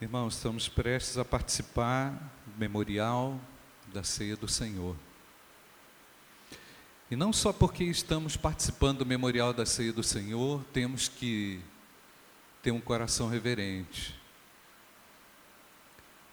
Irmãos, 0.00 0.36
estamos 0.36 0.68
prestes 0.68 1.18
a 1.18 1.24
participar 1.24 2.12
do 2.46 2.56
memorial 2.56 3.36
da 3.92 4.04
ceia 4.04 4.36
do 4.36 4.46
Senhor. 4.46 4.94
E 7.10 7.16
não 7.16 7.32
só 7.32 7.52
porque 7.52 7.82
estamos 7.82 8.36
participando 8.36 8.98
do 8.98 9.06
memorial 9.06 9.52
da 9.52 9.66
ceia 9.66 9.92
do 9.92 10.04
Senhor, 10.04 10.62
temos 10.72 11.08
que 11.08 11.60
ter 12.62 12.70
um 12.70 12.80
coração 12.80 13.28
reverente. 13.28 14.14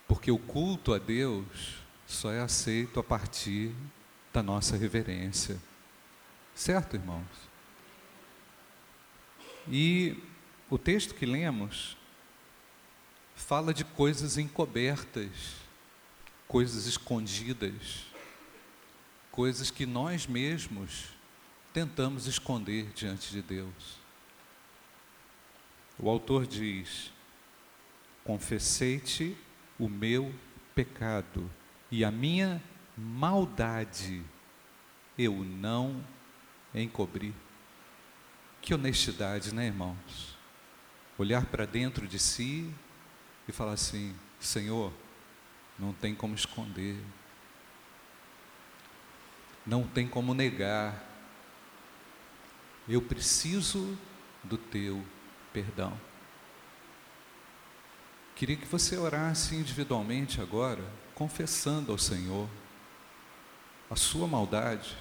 Porque 0.08 0.30
o 0.30 0.38
culto 0.38 0.94
a 0.94 1.00
Deus 1.00 1.78
só 2.06 2.32
é 2.32 2.42
aceito 2.42 3.00
a 3.00 3.04
partir 3.04 3.74
da 4.32 4.44
nossa 4.44 4.78
reverência. 4.78 5.58
Certo, 6.54 6.98
irmãos? 6.98 7.26
E 9.68 10.22
o 10.70 10.78
texto 10.78 11.16
que 11.16 11.26
lemos 11.26 11.98
fala 13.36 13.74
de 13.74 13.84
coisas 13.84 14.38
encobertas, 14.38 15.58
coisas 16.48 16.88
escondidas, 16.88 18.06
coisas 19.32 19.70
que 19.70 19.86
nós 19.86 20.26
mesmos 20.26 21.10
tentamos 21.74 22.26
esconder 22.26 22.92
diante 22.96 23.30
de 23.32 23.42
Deus. 23.42 24.00
O 26.00 26.10
autor 26.10 26.48
diz: 26.48 27.12
Confessei-te 28.24 29.38
o 29.78 29.90
meu 29.90 30.34
pecado 30.74 31.52
e 31.92 32.04
a 32.04 32.10
minha 32.10 32.64
maldade 32.98 34.24
eu 35.18 35.34
não 35.36 36.04
encobri. 36.74 37.34
Que 38.62 38.74
honestidade, 38.74 39.54
né, 39.54 39.68
irmãos? 39.68 40.36
Olhar 41.18 41.46
para 41.46 41.66
dentro 41.66 42.08
de 42.08 42.18
si 42.18 42.74
e 43.48 43.52
falar 43.52 43.74
assim: 43.74 44.16
Senhor, 44.40 44.92
não 45.78 45.94
tem 45.94 46.16
como 46.16 46.36
esconder, 46.36 46.98
não 49.66 49.88
tem 49.88 50.08
como 50.08 50.34
negar, 50.34 51.04
eu 52.88 53.02
preciso 53.02 53.98
do 54.44 54.58
teu 54.58 55.04
perdão. 55.52 56.00
Queria 58.36 58.58
que 58.58 58.68
você 58.68 58.98
orasse 58.98 59.56
individualmente 59.56 60.42
agora, 60.42 60.84
confessando 61.16 61.92
ao 61.92 61.98
Senhor 61.98 62.50
a 63.90 63.96
sua 63.96 64.28
maldade. 64.28 64.98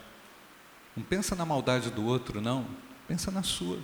Não 0.97 1.03
pensa 1.03 1.35
na 1.35 1.45
maldade 1.45 1.91
do 1.91 2.05
outro, 2.05 2.41
não, 2.41 2.67
pensa 3.09 3.31
na 3.31 3.43
sua. 3.43 3.79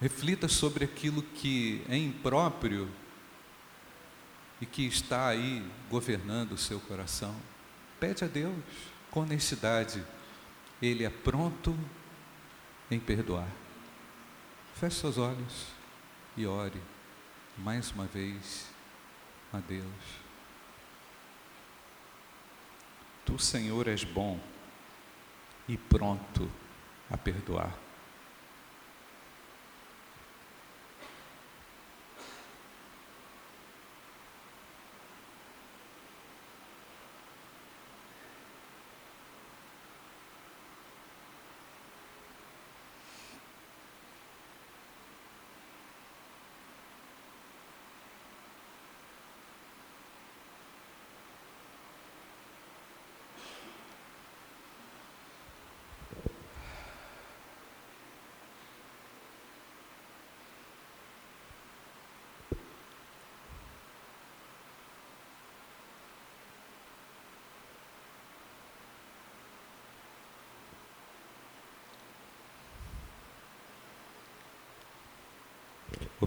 Reflita 0.00 0.46
sobre 0.48 0.84
aquilo 0.84 1.22
que 1.22 1.82
é 1.88 1.96
impróprio 1.96 2.88
e 4.60 4.66
que 4.66 4.86
está 4.86 5.28
aí 5.28 5.66
governando 5.90 6.52
o 6.52 6.58
seu 6.58 6.78
coração. 6.80 7.34
Pede 7.98 8.24
a 8.24 8.26
Deus 8.26 8.54
com 9.10 9.20
honestidade, 9.20 10.04
Ele 10.82 11.04
é 11.04 11.10
pronto 11.10 11.76
em 12.90 13.00
perdoar. 13.00 13.48
Feche 14.74 15.00
seus 15.00 15.16
olhos 15.16 15.66
e 16.36 16.46
ore 16.46 16.80
mais 17.56 17.90
uma 17.90 18.04
vez 18.04 18.66
a 19.52 19.58
Deus. 19.58 19.86
Tu, 23.24 23.38
Senhor, 23.38 23.88
és 23.88 24.04
bom 24.04 24.38
e 25.66 25.76
pronto 25.76 26.50
a 27.10 27.16
perdoar. 27.16 27.85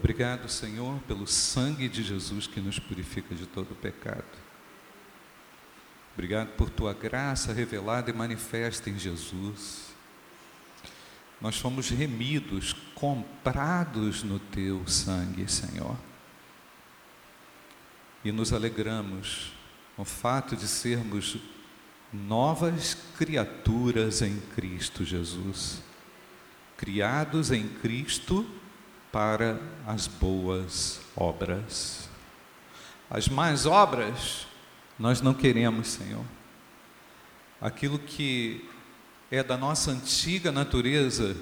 Obrigado, 0.00 0.48
Senhor, 0.48 0.98
pelo 1.00 1.26
sangue 1.26 1.86
de 1.86 2.02
Jesus 2.02 2.46
que 2.46 2.58
nos 2.58 2.78
purifica 2.78 3.34
de 3.34 3.46
todo 3.46 3.74
pecado. 3.74 4.24
Obrigado 6.14 6.48
por 6.56 6.70
tua 6.70 6.94
graça 6.94 7.52
revelada 7.52 8.08
e 8.08 8.14
manifesta 8.14 8.88
em 8.88 8.98
Jesus. 8.98 9.90
Nós 11.38 11.58
fomos 11.58 11.90
remidos, 11.90 12.72
comprados 12.94 14.22
no 14.22 14.38
teu 14.38 14.88
sangue, 14.88 15.46
Senhor. 15.52 15.98
E 18.24 18.32
nos 18.32 18.54
alegramos 18.54 19.52
com 19.96 20.00
o 20.00 20.06
fato 20.06 20.56
de 20.56 20.66
sermos 20.66 21.36
novas 22.10 22.96
criaturas 23.18 24.22
em 24.22 24.40
Cristo 24.54 25.04
Jesus. 25.04 25.82
Criados 26.78 27.50
em 27.50 27.68
Cristo 27.68 28.46
para 29.12 29.60
as 29.86 30.06
boas 30.06 31.00
obras. 31.16 32.08
As 33.08 33.28
más 33.28 33.66
obras 33.66 34.46
nós 34.98 35.20
não 35.20 35.34
queremos, 35.34 35.88
Senhor. 35.88 36.24
Aquilo 37.60 37.98
que 37.98 38.68
é 39.30 39.42
da 39.42 39.56
nossa 39.56 39.90
antiga 39.90 40.50
natureza, 40.50 41.36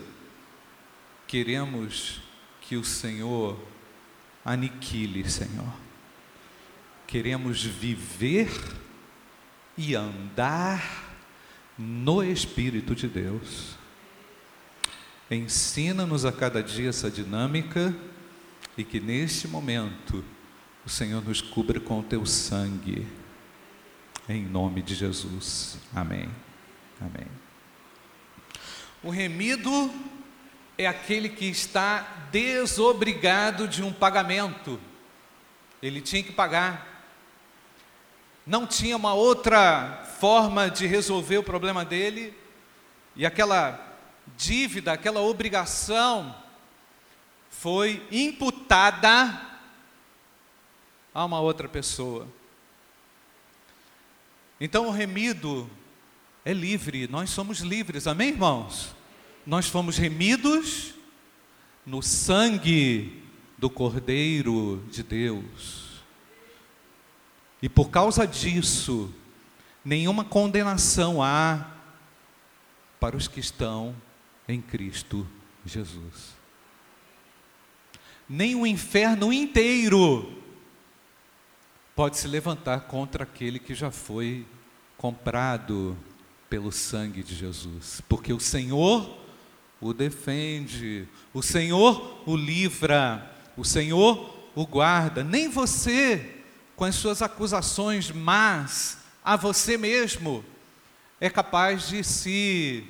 queremos 1.26 2.20
que 2.60 2.76
o 2.76 2.84
Senhor 2.84 3.58
aniquile, 4.44 5.28
Senhor. 5.28 5.72
Queremos 7.06 7.62
viver 7.62 8.50
e 9.76 9.94
andar 9.94 11.14
no 11.78 12.22
Espírito 12.22 12.94
de 12.94 13.08
Deus. 13.08 13.77
Ensina-nos 15.30 16.24
a 16.24 16.32
cada 16.32 16.62
dia 16.62 16.88
essa 16.88 17.10
dinâmica 17.10 17.94
e 18.78 18.84
que 18.84 18.98
neste 18.98 19.46
momento 19.46 20.24
o 20.86 20.88
Senhor 20.88 21.22
nos 21.22 21.42
cubra 21.42 21.78
com 21.78 22.00
o 22.00 22.02
teu 22.02 22.24
sangue. 22.24 23.06
Em 24.26 24.42
nome 24.42 24.80
de 24.80 24.94
Jesus. 24.94 25.76
Amém. 25.94 26.30
Amém. 26.98 27.26
O 29.02 29.10
remido 29.10 29.92
é 30.78 30.86
aquele 30.86 31.28
que 31.28 31.44
está 31.44 32.28
desobrigado 32.32 33.68
de 33.68 33.82
um 33.82 33.92
pagamento. 33.92 34.80
Ele 35.82 36.00
tinha 36.00 36.22
que 36.22 36.32
pagar. 36.32 37.04
Não 38.46 38.66
tinha 38.66 38.96
uma 38.96 39.12
outra 39.12 40.06
forma 40.18 40.70
de 40.70 40.86
resolver 40.86 41.36
o 41.36 41.42
problema 41.42 41.84
dele. 41.84 42.34
E 43.14 43.26
aquela 43.26 43.87
dívida, 44.36 44.92
aquela 44.92 45.20
obrigação, 45.20 46.34
foi 47.50 48.06
imputada 48.10 49.40
a 51.12 51.24
uma 51.24 51.40
outra 51.40 51.68
pessoa. 51.68 52.28
Então 54.60 54.86
o 54.86 54.90
remido 54.90 55.68
é 56.44 56.52
livre, 56.52 57.08
nós 57.08 57.30
somos 57.30 57.60
livres, 57.60 58.06
amém, 58.06 58.30
irmãos? 58.30 58.94
Nós 59.46 59.68
fomos 59.68 59.96
remidos 59.96 60.94
no 61.84 62.02
sangue 62.02 63.22
do 63.56 63.68
Cordeiro 63.68 64.84
de 64.90 65.02
Deus. 65.02 66.02
E 67.60 67.68
por 67.68 67.90
causa 67.90 68.26
disso, 68.26 69.12
nenhuma 69.84 70.24
condenação 70.24 71.22
há 71.22 71.72
para 73.00 73.16
os 73.16 73.26
que 73.26 73.40
estão 73.40 73.94
em 74.48 74.60
Cristo 74.62 75.26
Jesus. 75.64 76.36
Nem 78.28 78.54
o 78.54 78.66
inferno 78.66 79.32
inteiro 79.32 80.42
pode 81.94 82.16
se 82.16 82.26
levantar 82.26 82.82
contra 82.82 83.24
aquele 83.24 83.58
que 83.58 83.74
já 83.74 83.90
foi 83.90 84.46
comprado 84.96 85.96
pelo 86.48 86.72
sangue 86.72 87.22
de 87.22 87.34
Jesus, 87.34 88.00
porque 88.08 88.32
o 88.32 88.40
Senhor 88.40 89.18
o 89.80 89.92
defende, 89.92 91.06
o 91.32 91.42
Senhor 91.42 92.22
o 92.26 92.34
livra, 92.34 93.30
o 93.56 93.64
Senhor 93.64 94.34
o 94.54 94.66
guarda, 94.66 95.22
nem 95.22 95.48
você, 95.48 96.42
com 96.74 96.84
as 96.84 96.94
suas 96.94 97.22
acusações 97.22 98.10
más 98.10 98.98
a 99.24 99.36
você 99.36 99.76
mesmo, 99.76 100.44
é 101.20 101.28
capaz 101.28 101.88
de 101.88 102.02
se 102.02 102.84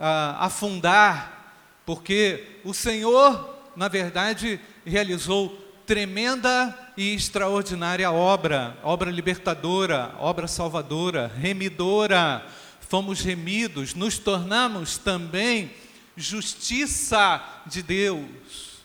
uh, 0.00 0.36
afundar, 0.38 1.54
porque 1.84 2.60
o 2.64 2.72
Senhor, 2.72 3.70
na 3.76 3.86
verdade, 3.86 4.58
realizou 4.84 5.50
tremenda 5.86 6.92
e 6.96 7.14
extraordinária 7.14 8.10
obra, 8.10 8.78
obra 8.82 9.10
libertadora, 9.10 10.14
obra 10.18 10.48
salvadora, 10.48 11.30
remidora. 11.36 12.44
Fomos 12.80 13.20
remidos, 13.20 13.94
nos 13.94 14.18
tornamos 14.18 14.98
também 14.98 15.70
justiça 16.16 17.42
de 17.66 17.82
Deus. 17.82 18.80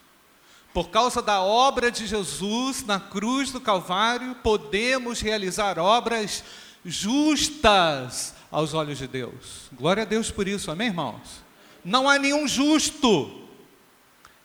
Por 0.74 0.90
causa 0.90 1.22
da 1.22 1.42
obra 1.42 1.90
de 1.90 2.06
Jesus 2.06 2.86
na 2.86 3.00
cruz 3.00 3.52
do 3.52 3.62
Calvário, 3.62 4.36
podemos 4.44 5.22
realizar 5.22 5.80
obras 5.80 6.44
justas 6.84 8.35
aos 8.56 8.74
olhos 8.74 8.98
de 8.98 9.06
Deus. 9.06 9.70
Glória 9.74 10.04
a 10.04 10.06
Deus 10.06 10.32
por 10.32 10.48
isso, 10.48 10.72
amém, 10.72 10.88
irmãos? 10.88 11.44
Não 11.84 12.10
há 12.10 12.18
nenhum 12.18 12.48
justo, 12.48 13.50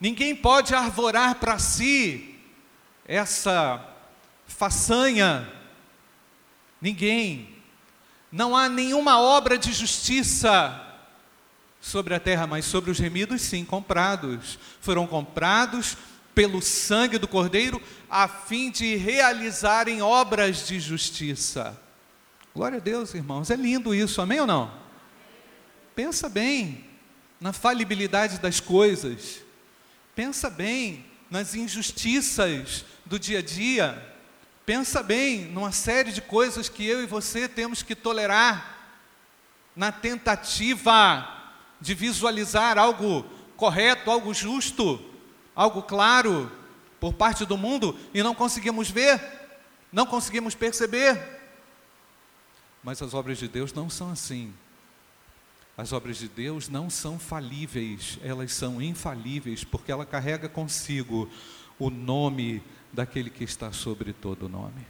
ninguém 0.00 0.34
pode 0.34 0.74
arvorar 0.74 1.36
para 1.36 1.60
si 1.60 2.34
essa 3.06 3.80
façanha, 4.48 5.48
ninguém, 6.80 7.54
não 8.32 8.56
há 8.56 8.68
nenhuma 8.68 9.20
obra 9.20 9.56
de 9.56 9.72
justiça 9.72 10.88
sobre 11.80 12.12
a 12.12 12.18
terra, 12.18 12.48
mas 12.48 12.64
sobre 12.64 12.90
os 12.90 12.98
remidos, 12.98 13.40
sim, 13.42 13.64
comprados. 13.64 14.58
Foram 14.80 15.06
comprados 15.06 15.96
pelo 16.34 16.60
sangue 16.60 17.16
do 17.16 17.28
Cordeiro, 17.28 17.80
a 18.10 18.26
fim 18.26 18.72
de 18.72 18.96
realizarem 18.96 20.02
obras 20.02 20.66
de 20.66 20.80
justiça. 20.80 21.80
Glória 22.54 22.78
a 22.78 22.80
Deus, 22.80 23.14
irmãos, 23.14 23.48
é 23.48 23.54
lindo 23.54 23.94
isso, 23.94 24.20
amém 24.20 24.40
ou 24.40 24.46
não? 24.46 24.72
Pensa 25.94 26.28
bem 26.28 26.84
na 27.40 27.52
falibilidade 27.52 28.40
das 28.40 28.58
coisas, 28.58 29.40
pensa 30.16 30.50
bem 30.50 31.06
nas 31.30 31.54
injustiças 31.54 32.84
do 33.06 33.20
dia 33.20 33.38
a 33.38 33.42
dia, 33.42 34.14
pensa 34.66 35.00
bem 35.00 35.44
numa 35.44 35.70
série 35.70 36.10
de 36.10 36.20
coisas 36.20 36.68
que 36.68 36.84
eu 36.84 37.00
e 37.00 37.06
você 37.06 37.48
temos 37.48 37.84
que 37.84 37.94
tolerar, 37.94 38.78
na 39.76 39.92
tentativa 39.92 41.52
de 41.80 41.94
visualizar 41.94 42.76
algo 42.78 43.24
correto, 43.56 44.10
algo 44.10 44.34
justo, 44.34 45.00
algo 45.54 45.82
claro 45.82 46.50
por 46.98 47.14
parte 47.14 47.46
do 47.46 47.56
mundo 47.56 47.96
e 48.12 48.24
não 48.24 48.34
conseguimos 48.34 48.90
ver, 48.90 49.22
não 49.92 50.04
conseguimos 50.04 50.56
perceber. 50.56 51.39
Mas 52.82 53.02
as 53.02 53.14
obras 53.14 53.38
de 53.38 53.48
Deus 53.48 53.72
não 53.72 53.90
são 53.90 54.10
assim. 54.10 54.52
As 55.76 55.92
obras 55.92 56.18
de 56.18 56.28
Deus 56.28 56.68
não 56.68 56.90
são 56.90 57.18
falíveis, 57.18 58.18
elas 58.22 58.52
são 58.52 58.82
infalíveis, 58.82 59.64
porque 59.64 59.90
ela 59.90 60.04
carrega 60.04 60.48
consigo 60.48 61.30
o 61.78 61.88
nome 61.88 62.62
daquele 62.92 63.30
que 63.30 63.44
está 63.44 63.72
sobre 63.72 64.12
todo 64.12 64.48
nome. 64.48 64.86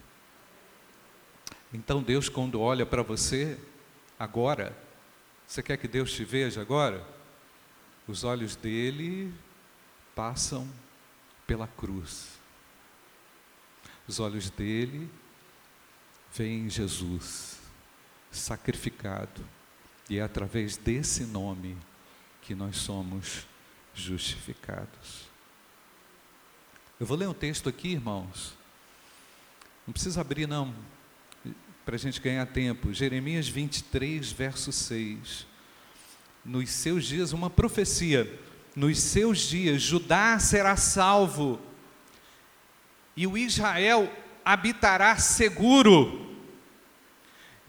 Então 1.72 2.02
Deus, 2.02 2.28
quando 2.28 2.60
olha 2.60 2.84
para 2.84 3.02
você, 3.02 3.56
agora, 4.18 4.76
você 5.46 5.62
quer 5.62 5.76
que 5.76 5.86
Deus 5.86 6.12
te 6.12 6.24
veja 6.24 6.60
agora? 6.60 7.06
Os 8.08 8.24
olhos 8.24 8.56
dele 8.56 9.32
passam 10.14 10.68
pela 11.46 11.68
cruz. 11.68 12.30
Os 14.08 14.18
olhos 14.18 14.50
dele 14.50 15.08
veem 16.32 16.68
Jesus 16.68 17.59
sacrificado, 18.30 19.44
e 20.08 20.18
é 20.18 20.22
através 20.22 20.76
desse 20.76 21.24
nome 21.24 21.76
que 22.42 22.54
nós 22.54 22.76
somos 22.76 23.46
justificados. 23.94 25.28
Eu 26.98 27.06
vou 27.06 27.16
ler 27.16 27.28
um 27.28 27.34
texto 27.34 27.68
aqui, 27.68 27.92
irmãos. 27.92 28.54
Não 29.86 29.92
precisa 29.92 30.20
abrir, 30.20 30.46
não 30.46 30.74
para 31.84 31.96
a 31.96 31.98
gente 31.98 32.20
ganhar 32.20 32.46
tempo. 32.46 32.92
Jeremias 32.92 33.48
23, 33.48 34.30
verso 34.30 34.70
6. 34.70 35.46
Nos 36.44 36.70
seus 36.70 37.04
dias, 37.04 37.32
uma 37.32 37.50
profecia. 37.50 38.38
Nos 38.76 39.00
seus 39.00 39.38
dias, 39.40 39.82
Judá 39.82 40.38
será 40.38 40.76
salvo, 40.76 41.60
e 43.16 43.26
o 43.26 43.36
Israel 43.36 44.10
habitará 44.44 45.16
seguro. 45.16 46.29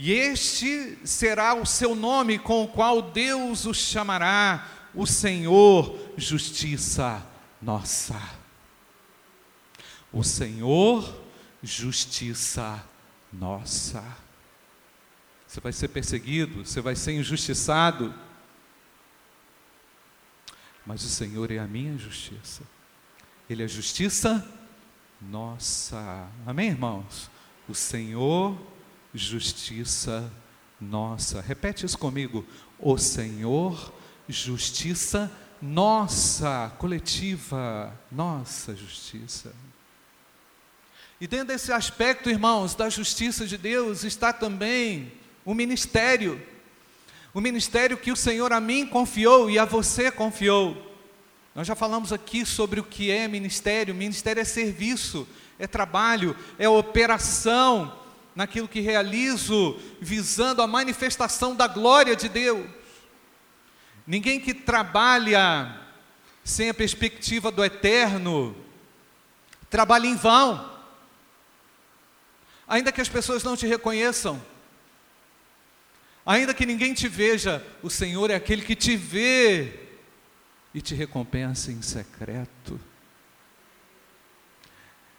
E 0.03 0.13
este 0.13 0.97
será 1.05 1.53
o 1.53 1.63
seu 1.63 1.93
nome 1.93 2.39
com 2.39 2.63
o 2.63 2.67
qual 2.67 3.03
Deus 3.03 3.67
o 3.67 3.73
chamará, 3.73 4.67
o 4.95 5.05
Senhor, 5.05 5.95
justiça 6.17 7.23
nossa. 7.61 8.19
O 10.11 10.23
Senhor, 10.23 11.21
justiça 11.61 12.83
nossa, 13.31 14.03
você 15.45 15.61
vai 15.61 15.71
ser 15.71 15.89
perseguido, 15.89 16.65
você 16.65 16.81
vai 16.81 16.95
ser 16.95 17.11
injustiçado, 17.11 18.11
mas 20.83 21.03
o 21.03 21.09
Senhor 21.09 21.51
é 21.51 21.59
a 21.59 21.67
minha 21.67 21.95
justiça, 21.95 22.63
Ele 23.47 23.61
é 23.61 23.67
justiça 23.67 24.43
nossa, 25.21 26.27
amém, 26.43 26.69
irmãos? 26.69 27.29
O 27.69 27.75
Senhor, 27.75 28.57
justiça 29.13 30.31
nossa, 30.81 31.41
repete 31.41 31.85
isso 31.85 31.97
comigo, 31.97 32.43
o 32.79 32.97
Senhor, 32.97 33.93
justiça 34.27 35.31
nossa, 35.61 36.73
coletiva, 36.79 37.95
nossa 38.11 38.75
justiça. 38.75 39.53
E 41.19 41.27
dentro 41.27 41.49
desse 41.49 41.71
aspecto, 41.71 42.31
irmãos, 42.31 42.73
da 42.73 42.89
justiça 42.89 43.45
de 43.45 43.59
Deus, 43.59 44.03
está 44.03 44.33
também 44.33 45.11
o 45.45 45.53
ministério. 45.53 46.41
O 47.31 47.39
ministério 47.39 47.95
que 47.95 48.11
o 48.11 48.15
Senhor 48.15 48.51
a 48.51 48.59
mim 48.59 48.87
confiou 48.87 49.51
e 49.51 49.59
a 49.59 49.65
você 49.65 50.09
confiou. 50.09 50.97
Nós 51.53 51.67
já 51.67 51.75
falamos 51.75 52.11
aqui 52.11 52.43
sobre 52.43 52.79
o 52.79 52.83
que 52.83 53.11
é 53.11 53.27
ministério. 53.27 53.93
Ministério 53.93 54.41
é 54.41 54.45
serviço, 54.45 55.27
é 55.59 55.67
trabalho, 55.67 56.35
é 56.57 56.67
operação 56.67 58.00
naquilo 58.35 58.67
que 58.67 58.79
realizo, 58.79 59.79
visando 59.99 60.61
a 60.61 60.67
manifestação 60.67 61.55
da 61.55 61.67
glória 61.67 62.15
de 62.15 62.29
Deus. 62.29 62.69
Ninguém 64.05 64.39
que 64.39 64.53
trabalha 64.53 65.79
sem 66.43 66.69
a 66.69 66.73
perspectiva 66.73 67.51
do 67.51 67.63
eterno, 67.63 68.55
trabalha 69.69 70.07
em 70.07 70.15
vão 70.15 70.71
ainda 72.71 72.89
que 72.89 73.01
as 73.01 73.09
pessoas 73.09 73.43
não 73.43 73.57
te 73.57 73.67
reconheçam, 73.67 74.41
ainda 76.25 76.53
que 76.53 76.65
ninguém 76.65 76.93
te 76.93 77.09
veja, 77.09 77.61
o 77.83 77.89
Senhor 77.89 78.31
é 78.31 78.35
aquele 78.35 78.61
que 78.61 78.77
te 78.77 78.95
vê 78.95 79.77
e 80.73 80.81
te 80.81 80.95
recompensa 80.95 81.69
em 81.69 81.81
secreto. 81.81 82.79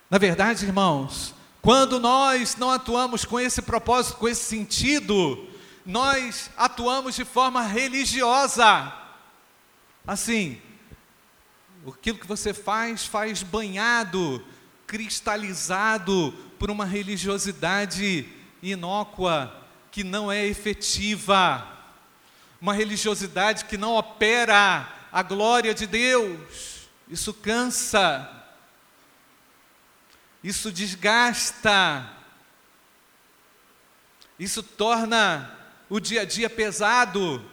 Na 0.09 0.17
verdade, 0.17 0.65
irmãos, 0.65 1.35
quando 1.63 2.01
nós 2.01 2.57
não 2.57 2.73
atuamos 2.73 3.25
com 3.25 3.39
esse 3.39 3.63
propósito, 3.63 4.17
com 4.17 4.29
esse 4.29 4.43
sentido, 4.43 5.49
nós 5.87 6.51
atuamos 6.57 7.15
de 7.15 7.25
forma 7.25 7.63
religiosa. 7.63 8.93
Assim, 10.05 10.61
aquilo 11.87 12.19
que 12.19 12.27
você 12.27 12.53
faz, 12.53 13.07
faz 13.07 13.45
banhado, 13.45 14.45
cristalizado 14.89 16.35
por 16.59 16.69
uma 16.69 16.85
religiosidade 16.85 18.27
inócua 18.61 19.57
que 19.93 20.03
não 20.03 20.33
é 20.33 20.45
efetiva, 20.45 21.65
uma 22.61 22.75
religiosidade 22.75 23.67
que 23.67 23.77
não 23.77 23.95
opera 23.95 24.89
a 25.13 25.23
glória 25.23 25.73
de 25.73 25.87
Deus. 25.87 26.89
Isso 27.09 27.33
cansa, 27.33 28.42
isso 30.43 30.73
desgasta, 30.73 32.11
isso 34.39 34.63
torna 34.63 35.57
o 35.89 36.01
dia 36.01 36.23
a 36.23 36.25
dia 36.25 36.51
pesado. 36.51 37.45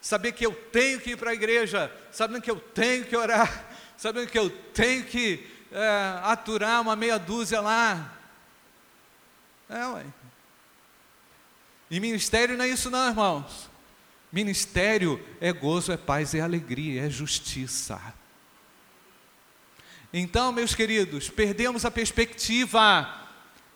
Saber 0.00 0.32
que 0.32 0.46
eu 0.46 0.54
tenho 0.54 1.00
que 1.00 1.10
ir 1.10 1.16
para 1.16 1.30
a 1.30 1.34
igreja, 1.34 1.92
sabendo 2.10 2.40
que 2.40 2.50
eu 2.50 2.58
tenho 2.58 3.04
que 3.04 3.16
orar, 3.16 3.66
sabendo 3.96 4.28
que 4.28 4.38
eu 4.38 4.48
tenho 4.48 5.04
que 5.04 5.46
é, 5.70 6.20
aturar 6.22 6.80
uma 6.80 6.96
meia 6.96 7.18
dúzia 7.18 7.60
lá, 7.60 8.16
é, 9.68 9.86
ué. 9.86 10.04
E 11.90 12.00
ministério 12.00 12.56
não 12.56 12.64
é 12.64 12.68
isso 12.68 12.90
não, 12.90 13.08
irmãos. 13.08 13.68
Ministério 14.32 15.24
é 15.40 15.52
gozo, 15.52 15.92
é 15.92 15.96
paz, 15.96 16.34
é 16.34 16.40
alegria, 16.40 17.04
é 17.04 17.10
justiça. 17.10 18.00
Então, 20.12 20.52
meus 20.52 20.74
queridos, 20.74 21.28
perdemos 21.28 21.84
a 21.84 21.90
perspectiva 21.90 23.08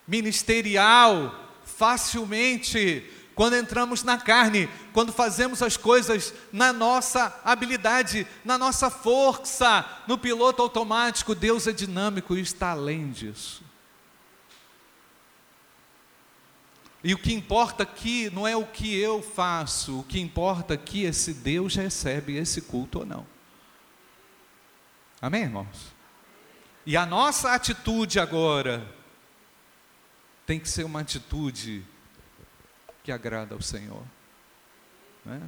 ministerial 0.06 1.34
facilmente 1.64 3.10
quando 3.34 3.56
entramos 3.56 4.02
na 4.02 4.16
carne, 4.16 4.68
quando 4.92 5.12
fazemos 5.12 5.60
as 5.60 5.76
coisas 5.76 6.32
na 6.52 6.72
nossa 6.72 7.40
habilidade, 7.44 8.26
na 8.44 8.56
nossa 8.56 8.90
força, 8.90 9.84
no 10.06 10.16
piloto 10.16 10.62
automático, 10.62 11.34
Deus 11.34 11.66
é 11.66 11.72
dinâmico 11.72 12.36
e 12.36 12.40
está 12.40 12.70
além 12.70 13.10
disso. 13.10 13.62
E 17.02 17.12
o 17.12 17.18
que 17.18 17.34
importa 17.34 17.82
aqui 17.82 18.30
não 18.30 18.46
é 18.46 18.56
o 18.56 18.64
que 18.64 18.96
eu 18.96 19.20
faço, 19.20 20.00
o 20.00 20.04
que 20.04 20.20
importa 20.20 20.74
aqui 20.74 21.04
é 21.04 21.12
se 21.12 21.34
Deus 21.34 21.74
recebe 21.74 22.36
esse 22.36 22.62
culto 22.62 23.00
ou 23.00 23.06
não. 23.06 23.26
Amém, 25.20 25.42
irmãos? 25.42 25.93
E 26.86 26.98
a 26.98 27.06
nossa 27.06 27.52
atitude 27.52 28.20
agora 28.20 28.86
tem 30.44 30.60
que 30.60 30.68
ser 30.68 30.84
uma 30.84 31.00
atitude 31.00 31.82
que 33.02 33.10
agrada 33.10 33.54
ao 33.54 33.62
Senhor. 33.62 34.02
Né? 35.24 35.40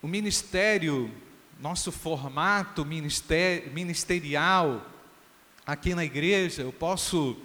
O 0.00 0.06
ministério, 0.06 1.12
nosso 1.58 1.90
formato 1.90 2.84
ministerial 2.84 4.86
aqui 5.66 5.96
na 5.96 6.04
igreja, 6.04 6.62
eu 6.62 6.72
posso 6.72 7.36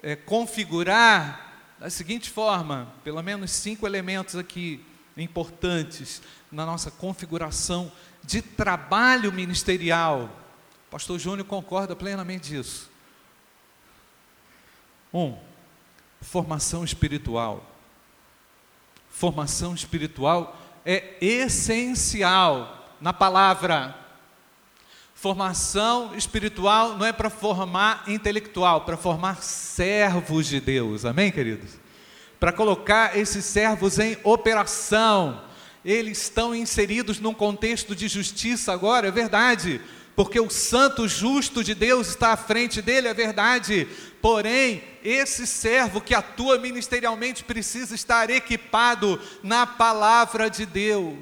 é, 0.00 0.14
configurar 0.14 1.52
da 1.80 1.90
seguinte 1.90 2.30
forma: 2.30 2.94
pelo 3.02 3.20
menos 3.22 3.50
cinco 3.50 3.88
elementos 3.88 4.36
aqui 4.36 4.86
importantes 5.16 6.22
na 6.50 6.64
nossa 6.64 6.92
configuração 6.92 7.90
de 8.24 8.40
trabalho 8.42 9.32
ministerial. 9.32 10.30
O 10.88 10.90
pastor 10.90 11.18
Júnior 11.18 11.46
concorda 11.46 11.96
plenamente 11.96 12.50
disso. 12.50 12.90
Um, 15.12 15.36
formação 16.20 16.84
espiritual. 16.84 17.66
Formação 19.10 19.74
espiritual 19.74 20.56
é 20.84 21.16
essencial 21.20 22.96
na 23.00 23.12
palavra. 23.12 23.96
Formação 25.14 26.16
espiritual 26.16 26.96
não 26.96 27.06
é 27.06 27.12
para 27.12 27.30
formar 27.30 28.04
intelectual, 28.08 28.80
para 28.80 28.96
formar 28.96 29.42
servos 29.42 30.48
de 30.48 30.60
Deus. 30.60 31.04
Amém, 31.04 31.30
queridos? 31.30 31.78
Para 32.40 32.52
colocar 32.52 33.16
esses 33.16 33.44
servos 33.44 34.00
em 34.00 34.16
operação. 34.24 35.40
Eles 35.84 36.22
estão 36.22 36.54
inseridos 36.54 37.18
num 37.18 37.34
contexto 37.34 37.94
de 37.94 38.08
justiça 38.08 38.72
agora, 38.72 39.08
é 39.08 39.10
verdade 39.10 39.80
porque 40.14 40.38
o 40.38 40.50
santo 40.50 41.08
justo 41.08 41.64
de 41.64 41.74
Deus 41.74 42.08
está 42.08 42.32
à 42.32 42.36
frente 42.36 42.82
dele, 42.82 43.08
é 43.08 43.14
verdade. 43.14 43.88
Porém, 44.20 44.82
esse 45.02 45.46
servo 45.46 46.00
que 46.00 46.14
atua 46.14 46.58
ministerialmente 46.58 47.42
precisa 47.42 47.94
estar 47.94 48.28
equipado 48.28 49.20
na 49.42 49.66
palavra 49.66 50.50
de 50.50 50.66
Deus. 50.66 51.16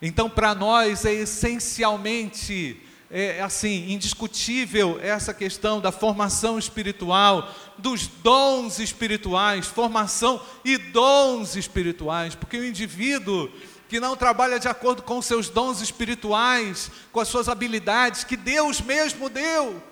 Então, 0.00 0.28
para 0.28 0.54
nós 0.54 1.04
é 1.04 1.12
essencialmente 1.12 2.80
é, 3.10 3.40
assim, 3.40 3.90
indiscutível 3.90 4.98
essa 5.02 5.32
questão 5.32 5.80
da 5.80 5.90
formação 5.90 6.58
espiritual, 6.58 7.54
dos 7.78 8.06
dons 8.06 8.78
espirituais, 8.78 9.66
formação 9.66 10.40
e 10.64 10.76
dons 10.76 11.56
espirituais, 11.56 12.34
porque 12.34 12.58
o 12.58 12.66
indivíduo 12.66 13.50
que 13.88 13.98
não 13.98 14.14
trabalha 14.14 14.60
de 14.60 14.68
acordo 14.68 15.02
com 15.02 15.22
seus 15.22 15.48
dons 15.48 15.80
espirituais, 15.80 16.90
com 17.10 17.20
as 17.20 17.28
suas 17.28 17.48
habilidades 17.48 18.22
que 18.22 18.36
Deus 18.36 18.82
mesmo 18.82 19.30
deu. 19.30 19.82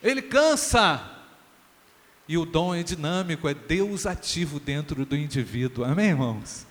Ele 0.00 0.22
cansa. 0.22 1.02
E 2.28 2.38
o 2.38 2.44
dom 2.44 2.74
é 2.74 2.82
dinâmico, 2.82 3.48
é 3.48 3.54
Deus 3.54 4.06
ativo 4.06 4.60
dentro 4.60 5.04
do 5.04 5.16
indivíduo. 5.16 5.84
Amém, 5.84 6.10
irmãos? 6.10 6.67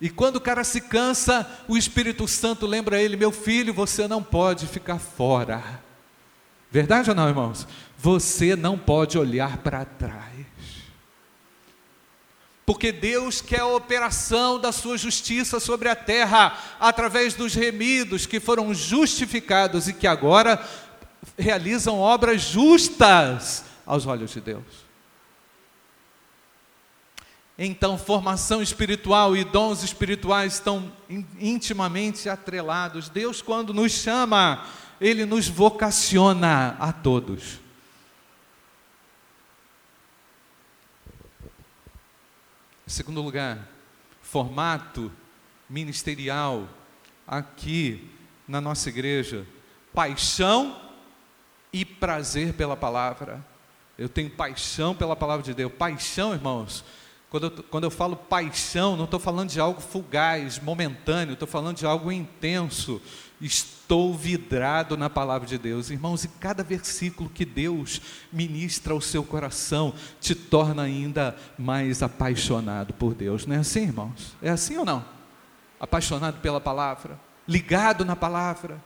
E 0.00 0.10
quando 0.10 0.36
o 0.36 0.40
cara 0.40 0.64
se 0.64 0.80
cansa, 0.80 1.48
o 1.68 1.76
Espírito 1.76 2.26
Santo 2.26 2.66
lembra 2.66 3.00
ele: 3.00 3.16
meu 3.16 3.32
filho, 3.32 3.72
você 3.72 4.06
não 4.08 4.22
pode 4.22 4.66
ficar 4.66 4.98
fora. 4.98 5.62
Verdade 6.70 7.10
ou 7.10 7.16
não, 7.16 7.28
irmãos? 7.28 7.66
Você 7.98 8.56
não 8.56 8.76
pode 8.76 9.16
olhar 9.16 9.58
para 9.58 9.84
trás. 9.84 10.34
Porque 12.66 12.90
Deus 12.90 13.40
quer 13.40 13.60
a 13.60 13.66
operação 13.66 14.58
da 14.58 14.72
sua 14.72 14.96
justiça 14.96 15.60
sobre 15.60 15.88
a 15.88 15.94
terra, 15.94 16.58
através 16.80 17.34
dos 17.34 17.54
remidos 17.54 18.26
que 18.26 18.40
foram 18.40 18.72
justificados 18.72 19.86
e 19.86 19.92
que 19.92 20.06
agora 20.06 20.62
realizam 21.38 21.98
obras 21.98 22.40
justas 22.40 23.64
aos 23.84 24.06
olhos 24.06 24.30
de 24.30 24.40
Deus. 24.40 24.84
Então, 27.56 27.96
formação 27.96 28.60
espiritual 28.60 29.36
e 29.36 29.44
dons 29.44 29.84
espirituais 29.84 30.54
estão 30.54 30.92
intimamente 31.38 32.28
atrelados. 32.28 33.08
Deus, 33.08 33.40
quando 33.40 33.72
nos 33.72 33.92
chama, 33.92 34.66
Ele 35.00 35.24
nos 35.24 35.46
vocaciona 35.46 36.76
a 36.80 36.92
todos. 36.92 37.60
Em 42.86 42.90
segundo 42.90 43.22
lugar, 43.22 43.68
formato 44.20 45.10
ministerial 45.70 46.68
aqui 47.26 48.10
na 48.48 48.60
nossa 48.60 48.88
igreja, 48.88 49.46
paixão 49.94 50.80
e 51.72 51.84
prazer 51.84 52.52
pela 52.54 52.76
palavra. 52.76 53.44
Eu 53.96 54.08
tenho 54.08 54.28
paixão 54.28 54.92
pela 54.92 55.14
palavra 55.14 55.44
de 55.44 55.54
Deus. 55.54 55.72
Paixão, 55.72 56.34
irmãos, 56.34 56.84
quando 57.34 57.44
eu, 57.46 57.50
quando 57.64 57.82
eu 57.82 57.90
falo 57.90 58.14
paixão, 58.14 58.96
não 58.96 59.06
estou 59.06 59.18
falando 59.18 59.48
de 59.48 59.58
algo 59.58 59.80
fugaz, 59.80 60.60
momentâneo, 60.60 61.32
estou 61.32 61.48
falando 61.48 61.76
de 61.76 61.84
algo 61.84 62.12
intenso. 62.12 63.02
Estou 63.40 64.14
vidrado 64.14 64.96
na 64.96 65.10
palavra 65.10 65.48
de 65.48 65.58
Deus. 65.58 65.90
Irmãos, 65.90 66.22
e 66.22 66.28
cada 66.28 66.62
versículo 66.62 67.28
que 67.28 67.44
Deus 67.44 68.00
ministra 68.32 68.92
ao 68.92 69.00
seu 69.00 69.24
coração 69.24 69.92
te 70.20 70.32
torna 70.32 70.84
ainda 70.84 71.36
mais 71.58 72.04
apaixonado 72.04 72.94
por 72.94 73.16
Deus. 73.16 73.46
Não 73.46 73.56
é 73.56 73.58
assim, 73.58 73.82
irmãos? 73.82 74.36
É 74.40 74.50
assim 74.50 74.76
ou 74.76 74.84
não? 74.84 75.04
Apaixonado 75.80 76.40
pela 76.40 76.60
palavra, 76.60 77.18
ligado 77.48 78.04
na 78.04 78.14
palavra. 78.14 78.80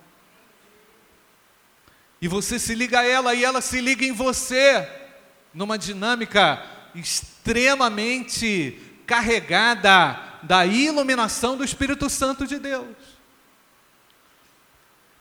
E 2.19 2.27
você 2.27 2.59
se 2.59 2.75
liga 2.75 3.01
a 3.01 3.07
ela 3.07 3.35
e 3.35 3.45
ela 3.45 3.61
se 3.61 3.79
liga 3.79 4.07
em 4.07 4.13
você, 4.13 4.89
numa 5.53 5.77
dinâmica 5.77 6.79
extremamente 7.39 8.79
carregada 9.07 10.21
da 10.43 10.67
iluminação 10.67 11.57
do 11.57 11.65
Espírito 11.65 12.11
Santo 12.11 12.47
de 12.47 12.59
Deus. 12.59 12.97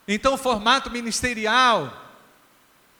Então, 0.07 0.33
o 0.33 0.37
formato 0.37 0.89
ministerial 0.89 2.05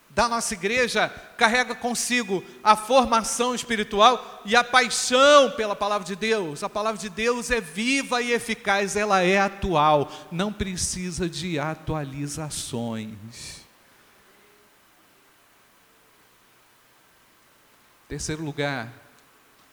da 0.09 0.27
nossa 0.27 0.53
igreja 0.53 1.09
carrega 1.37 1.75
consigo 1.75 2.43
a 2.63 2.75
formação 2.75 3.53
espiritual 3.53 4.41
e 4.45 4.55
a 4.55 4.63
paixão 4.63 5.51
pela 5.51 5.75
palavra 5.75 6.07
de 6.07 6.15
Deus. 6.15 6.63
A 6.63 6.69
palavra 6.69 6.99
de 6.99 7.09
Deus 7.09 7.51
é 7.51 7.61
viva 7.61 8.21
e 8.21 8.31
eficaz, 8.31 8.95
ela 8.95 9.21
é 9.21 9.39
atual, 9.39 10.11
não 10.31 10.51
precisa 10.51 11.29
de 11.29 11.59
atualizações. 11.59 13.57
Terceiro 18.07 18.43
lugar, 18.43 19.06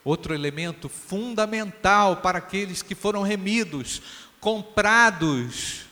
outro 0.04 0.34
elemento 0.34 0.88
fundamental 0.88 2.18
para 2.18 2.38
aqueles 2.38 2.82
que 2.82 2.94
foram 2.94 3.22
remidos, 3.22 4.02
comprados 4.38 5.86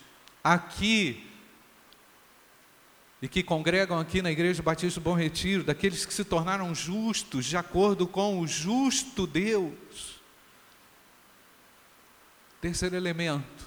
aqui 0.45 1.27
e 3.21 3.29
que 3.29 3.43
congregam 3.43 3.99
aqui 3.99 4.21
na 4.21 4.31
Igreja 4.31 4.63
Batista 4.63 5.01
do 5.01 5.05
Bom 5.05 5.15
Retiro, 5.15 5.65
daqueles 5.65 6.05
que 6.05 6.13
se 6.13 6.25
tornaram 6.25 6.75
justos 6.75 7.47
de 7.47 7.57
acordo 7.57 8.07
com 8.07 8.41
o 8.41 8.47
justo 8.47 9.27
Deus. 9.27 10.21
Terceiro 12.61 12.97
elemento, 12.97 13.65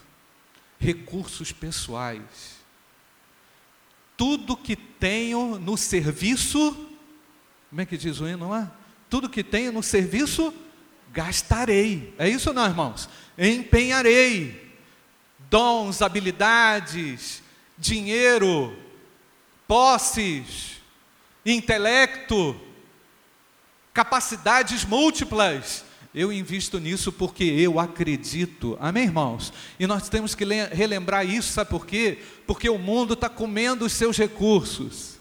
recursos 0.78 1.52
pessoais. 1.52 2.56
Tudo 4.16 4.56
que 4.56 4.75
tenho 4.75 5.58
no 5.58 5.75
serviço 5.75 6.96
como 7.75 7.82
é 7.82 7.86
que 7.86 7.98
diz 7.98 8.22
o 8.22 8.28
hino 8.30 8.48
lá? 8.48 8.72
Tudo 9.10 9.30
que 9.30 9.44
tenho 9.44 9.72
no 9.72 9.84
serviço, 9.84 10.54
gastarei. 11.12 12.14
É 12.18 12.28
isso 12.28 12.54
não, 12.54 12.66
irmãos? 12.66 13.10
Empenharei. 13.38 14.64
Dons, 15.50 16.02
habilidades, 16.02 17.42
dinheiro, 17.78 18.76
posses, 19.68 20.82
intelecto, 21.46 22.60
capacidades 23.94 24.84
múltiplas. 24.84 25.86
Eu 26.14 26.32
invisto 26.32 26.80
nisso 26.80 27.12
porque 27.12 27.44
eu 27.44 27.80
acredito. 27.80 28.78
Amém, 28.80 29.04
irmãos? 29.04 29.52
E 29.80 29.86
nós 29.86 30.08
temos 30.10 30.34
que 30.34 30.46
relembrar 30.72 31.26
isso, 31.26 31.52
sabe 31.52 31.70
por 31.70 31.86
quê? 31.86 32.20
Porque 32.48 32.70
o 32.70 32.78
mundo 32.78 33.14
está 33.14 33.30
comendo 33.30 33.86
os 33.86 33.94
seus 33.94 34.18
recursos. 34.18 35.14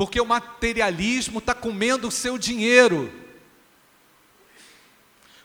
Porque 0.00 0.18
o 0.18 0.24
materialismo 0.24 1.40
está 1.40 1.52
comendo 1.52 2.08
o 2.08 2.10
seu 2.10 2.38
dinheiro. 2.38 3.12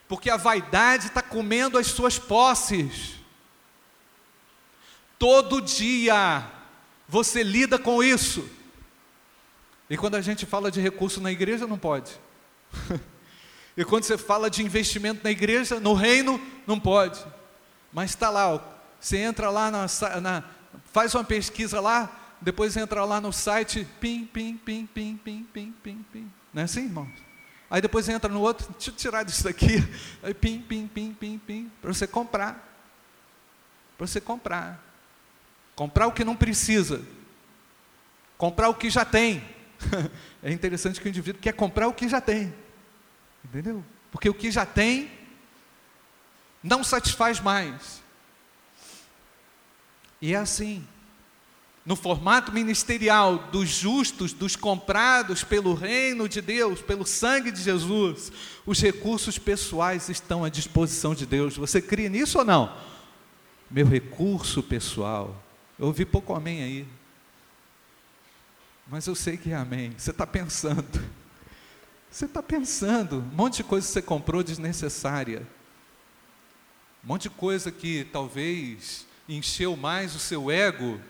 Porque 0.08 0.30
a 0.30 0.38
vaidade 0.38 1.08
está 1.08 1.20
comendo 1.20 1.76
as 1.76 1.88
suas 1.88 2.18
posses. 2.18 3.16
Todo 5.18 5.60
dia 5.60 6.50
você 7.06 7.42
lida 7.42 7.78
com 7.78 8.02
isso. 8.02 8.48
E 9.90 9.96
quando 9.98 10.14
a 10.14 10.22
gente 10.22 10.46
fala 10.46 10.70
de 10.70 10.80
recurso 10.80 11.20
na 11.20 11.30
igreja, 11.30 11.66
não 11.66 11.76
pode. 11.78 12.18
e 13.76 13.84
quando 13.84 14.04
você 14.04 14.16
fala 14.16 14.48
de 14.48 14.62
investimento 14.62 15.22
na 15.22 15.30
igreja, 15.30 15.78
no 15.78 15.92
reino, 15.92 16.40
não 16.66 16.80
pode. 16.80 17.22
Mas 17.92 18.12
está 18.12 18.30
lá, 18.30 18.54
ó, 18.54 18.60
você 18.98 19.18
entra 19.18 19.50
lá 19.50 19.70
na, 19.70 19.86
na, 20.22 20.44
faz 20.94 21.14
uma 21.14 21.24
pesquisa 21.24 21.78
lá, 21.78 22.25
depois 22.40 22.76
entra 22.76 23.04
lá 23.04 23.20
no 23.20 23.32
site, 23.32 23.86
pim, 24.00 24.24
pim, 24.26 24.56
pim, 24.56 24.86
pim, 24.86 25.16
pim, 25.16 25.48
pim, 25.52 25.74
pim, 25.82 26.04
pim. 26.12 26.32
Não 26.52 26.62
é 26.62 26.64
assim, 26.64 26.84
irmãos? 26.84 27.10
Aí 27.68 27.80
depois 27.80 28.08
entra 28.08 28.32
no 28.32 28.40
outro, 28.40 28.72
deixa 28.72 28.90
eu 28.90 28.94
tirar 28.94 29.24
disso 29.24 29.44
daqui, 29.44 29.76
aí 30.22 30.32
pim, 30.32 30.60
pim, 30.60 30.86
pim, 30.86 31.12
pim, 31.12 31.38
pim, 31.38 31.72
para 31.80 31.92
você 31.92 32.06
comprar. 32.06 32.62
Para 33.98 34.06
você 34.06 34.20
comprar. 34.20 34.82
Comprar 35.74 36.06
o 36.06 36.12
que 36.12 36.24
não 36.24 36.36
precisa. 36.36 37.02
Comprar 38.38 38.68
o 38.68 38.74
que 38.74 38.90
já 38.90 39.04
tem. 39.04 39.42
é 40.42 40.52
interessante 40.52 41.00
que 41.00 41.06
o 41.06 41.10
indivíduo 41.10 41.40
quer 41.40 41.52
comprar 41.52 41.88
o 41.88 41.92
que 41.92 42.08
já 42.08 42.20
tem. 42.20 42.54
Entendeu? 43.44 43.84
Porque 44.10 44.28
o 44.28 44.34
que 44.34 44.50
já 44.50 44.64
tem 44.64 45.10
não 46.62 46.82
satisfaz 46.84 47.40
mais. 47.40 48.02
E 50.20 50.34
é 50.34 50.36
assim. 50.36 50.86
No 51.86 51.94
formato 51.94 52.50
ministerial 52.50 53.38
dos 53.52 53.68
justos, 53.68 54.32
dos 54.32 54.56
comprados 54.56 55.44
pelo 55.44 55.72
reino 55.72 56.28
de 56.28 56.40
Deus, 56.40 56.82
pelo 56.82 57.06
sangue 57.06 57.52
de 57.52 57.62
Jesus, 57.62 58.32
os 58.66 58.82
recursos 58.82 59.38
pessoais 59.38 60.08
estão 60.08 60.44
à 60.44 60.48
disposição 60.48 61.14
de 61.14 61.24
Deus. 61.24 61.56
Você 61.56 61.80
crê 61.80 62.08
nisso 62.08 62.40
ou 62.40 62.44
não? 62.44 62.76
Meu 63.70 63.86
recurso 63.86 64.64
pessoal. 64.64 65.40
Eu 65.78 65.86
ouvi 65.86 66.04
pouco 66.04 66.34
amém 66.34 66.60
aí. 66.60 66.88
Mas 68.88 69.06
eu 69.06 69.14
sei 69.14 69.36
que 69.36 69.52
é 69.52 69.54
amém. 69.54 69.92
Você 69.96 70.10
está 70.10 70.26
pensando. 70.26 71.00
Você 72.10 72.24
está 72.24 72.42
pensando. 72.42 73.18
Um 73.18 73.36
monte 73.36 73.58
de 73.58 73.64
coisa 73.64 73.86
que 73.86 73.92
você 73.92 74.02
comprou 74.02 74.42
desnecessária. 74.42 75.46
Um 77.04 77.08
monte 77.08 77.22
de 77.22 77.30
coisa 77.30 77.70
que 77.70 78.08
talvez 78.12 79.06
encheu 79.28 79.76
mais 79.76 80.16
o 80.16 80.18
seu 80.18 80.50
ego 80.50 81.00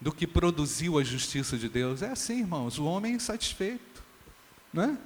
do 0.00 0.12
que 0.12 0.26
produziu 0.26 0.98
a 0.98 1.04
justiça 1.04 1.56
de 1.56 1.68
Deus. 1.68 2.02
É 2.02 2.10
assim, 2.10 2.40
irmãos. 2.40 2.78
O 2.78 2.84
homem 2.84 3.12
é 3.12 3.16
insatisfeito. 3.16 4.02
Não 4.72 4.84
é? 4.84 4.98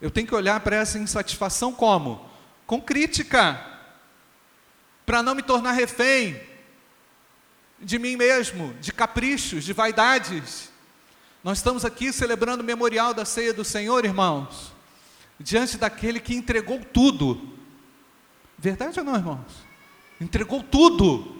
Eu 0.00 0.10
tenho 0.10 0.26
que 0.26 0.34
olhar 0.34 0.58
para 0.60 0.76
essa 0.76 0.98
insatisfação 0.98 1.72
como? 1.72 2.28
Com 2.66 2.80
crítica. 2.80 3.64
Para 5.04 5.22
não 5.22 5.34
me 5.34 5.42
tornar 5.42 5.72
refém 5.72 6.40
de 7.78 7.98
mim 7.98 8.16
mesmo, 8.16 8.74
de 8.80 8.92
caprichos, 8.92 9.64
de 9.64 9.72
vaidades. 9.72 10.70
Nós 11.42 11.58
estamos 11.58 11.84
aqui 11.84 12.12
celebrando 12.12 12.62
o 12.62 12.66
memorial 12.66 13.14
da 13.14 13.24
ceia 13.24 13.52
do 13.52 13.64
Senhor, 13.64 14.04
irmãos, 14.04 14.72
diante 15.38 15.78
daquele 15.78 16.20
que 16.20 16.34
entregou 16.34 16.80
tudo. 16.92 17.56
Verdade 18.58 18.98
ou 18.98 19.04
não, 19.04 19.16
irmãos? 19.16 19.66
Entregou 20.20 20.62
tudo. 20.62 21.39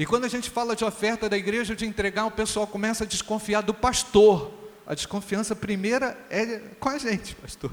E 0.00 0.06
quando 0.06 0.24
a 0.24 0.28
gente 0.28 0.48
fala 0.48 0.74
de 0.74 0.82
oferta 0.82 1.28
da 1.28 1.36
igreja 1.36 1.76
de 1.76 1.84
entregar, 1.84 2.24
o 2.24 2.30
pessoal 2.30 2.66
começa 2.66 3.04
a 3.04 3.06
desconfiar 3.06 3.60
do 3.60 3.74
pastor. 3.74 4.50
A 4.86 4.94
desconfiança 4.94 5.54
primeira 5.54 6.18
é 6.30 6.58
com 6.80 6.88
a 6.88 6.96
gente, 6.96 7.34
pastor. 7.34 7.70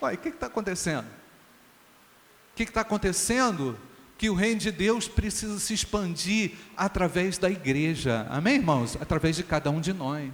Olha, 0.00 0.16
o 0.16 0.18
que 0.18 0.30
está 0.30 0.48
acontecendo? 0.48 1.06
O 1.06 2.56
que 2.56 2.64
está 2.64 2.80
acontecendo? 2.80 3.78
que 4.18 4.28
o 4.28 4.34
reino 4.34 4.58
de 4.58 4.72
Deus 4.72 5.06
precisa 5.06 5.60
se 5.60 5.74
expandir 5.74 6.54
através 6.76 7.38
da 7.38 7.48
igreja. 7.48 8.26
Amém, 8.28 8.56
irmãos? 8.56 8.96
Através 9.00 9.36
de 9.36 9.44
cada 9.44 9.70
um 9.70 9.80
de 9.80 9.92
nós. 9.92 10.30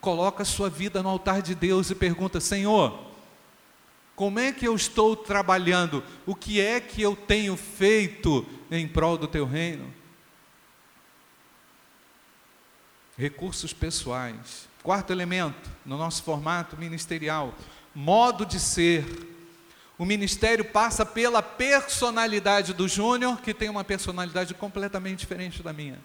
Coloca 0.00 0.42
a 0.42 0.46
sua 0.46 0.70
vida 0.70 1.02
no 1.02 1.08
altar 1.10 1.42
de 1.42 1.54
Deus 1.54 1.90
e 1.90 1.94
pergunta: 1.94 2.40
Senhor, 2.40 3.12
como 4.16 4.38
é 4.38 4.52
que 4.52 4.66
eu 4.66 4.74
estou 4.74 5.14
trabalhando? 5.16 6.02
O 6.24 6.34
que 6.34 6.62
é 6.62 6.80
que 6.80 7.02
eu 7.02 7.14
tenho 7.14 7.56
feito 7.58 8.46
em 8.70 8.88
prol 8.88 9.18
do 9.18 9.26
teu 9.26 9.44
reino? 9.44 10.03
Recursos 13.16 13.72
pessoais. 13.72 14.68
Quarto 14.82 15.12
elemento 15.12 15.70
no 15.84 15.96
nosso 15.96 16.22
formato 16.22 16.76
ministerial: 16.76 17.54
modo 17.94 18.44
de 18.44 18.58
ser 18.58 19.04
o 19.96 20.04
ministério 20.04 20.64
passa 20.64 21.06
pela 21.06 21.42
personalidade 21.42 22.74
do 22.74 22.88
Júnior, 22.88 23.40
que 23.40 23.54
tem 23.54 23.68
uma 23.68 23.84
personalidade 23.84 24.52
completamente 24.52 25.20
diferente 25.20 25.62
da 25.62 25.72
minha. 25.72 26.00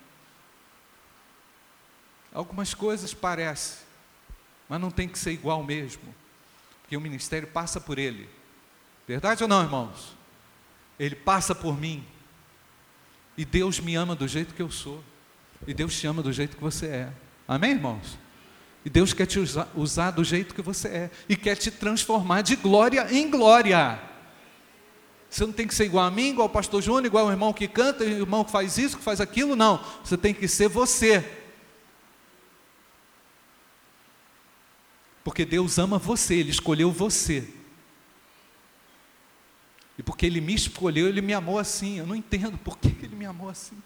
Algumas 2.31 2.75
coisas 2.75 3.13
parecem, 3.13 3.79
mas 4.67 4.79
não 4.79 4.91
tem 4.91 5.09
que 5.09 5.17
ser 5.17 5.31
igual 5.31 5.63
mesmo, 5.63 6.13
porque 6.81 6.95
o 6.95 7.01
ministério 7.01 7.47
passa 7.47 7.81
por 7.81 7.97
ele. 7.97 8.29
Verdade 9.07 9.41
ou 9.41 9.49
não, 9.49 9.63
irmãos? 9.63 10.15
Ele 10.99 11.15
passa 11.15 11.55
por 11.55 11.75
mim. 11.75 12.05
E 13.35 13.43
Deus 13.43 13.79
me 13.79 13.95
ama 13.95 14.15
do 14.15 14.27
jeito 14.27 14.53
que 14.53 14.61
eu 14.61 14.69
sou. 14.69 15.03
E 15.67 15.73
Deus 15.73 15.97
te 15.97 16.07
ama 16.07 16.21
do 16.21 16.31
jeito 16.31 16.55
que 16.55 16.63
você 16.63 16.87
é. 16.87 17.13
Amém, 17.47 17.71
irmãos? 17.71 18.17
E 18.85 18.89
Deus 18.89 19.13
quer 19.13 19.25
te 19.25 19.39
usar, 19.39 19.69
usar 19.75 20.11
do 20.11 20.23
jeito 20.23 20.55
que 20.55 20.61
você 20.61 20.87
é. 20.87 21.11
E 21.27 21.35
quer 21.35 21.55
te 21.55 21.69
transformar 21.69 22.41
de 22.41 22.55
glória 22.55 23.07
em 23.13 23.29
glória. 23.29 23.99
Você 25.29 25.45
não 25.45 25.53
tem 25.53 25.67
que 25.67 25.75
ser 25.75 25.85
igual 25.85 26.05
a 26.05 26.11
mim, 26.11 26.29
igual 26.29 26.47
ao 26.47 26.53
pastor 26.53 26.81
Júnior, 26.81 27.05
igual 27.05 27.25
ao 27.25 27.31
irmão 27.31 27.53
que 27.53 27.67
canta, 27.67 28.03
o 28.03 28.07
irmão 28.07 28.43
que 28.43 28.51
faz 28.51 28.77
isso, 28.77 28.97
que 28.97 29.03
faz 29.03 29.21
aquilo, 29.21 29.55
não. 29.55 29.83
Você 30.03 30.17
tem 30.17 30.33
que 30.33 30.47
ser 30.47 30.67
você. 30.67 31.23
Porque 35.23 35.45
Deus 35.45 35.77
ama 35.77 35.99
você, 35.99 36.35
Ele 36.35 36.49
escolheu 36.49 36.91
você. 36.91 37.47
E 39.97 40.01
porque 40.01 40.25
Ele 40.25 40.41
me 40.41 40.55
escolheu, 40.55 41.07
Ele 41.07 41.21
me 41.21 41.33
amou 41.33 41.59
assim. 41.59 41.99
Eu 41.99 42.07
não 42.07 42.15
entendo 42.15 42.57
por 42.57 42.77
que 42.77 42.87
Ele 42.87 43.15
me 43.15 43.25
amou 43.25 43.49
assim. 43.49 43.77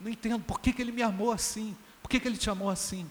Não 0.00 0.10
entendo 0.10 0.42
por 0.42 0.60
que 0.60 0.74
Ele 0.80 0.92
me 0.92 1.02
amou 1.02 1.30
assim. 1.30 1.76
Por 2.02 2.08
que, 2.08 2.20
que 2.20 2.26
ele 2.26 2.36
te 2.36 2.50
amou 2.50 2.68
assim? 2.68 3.08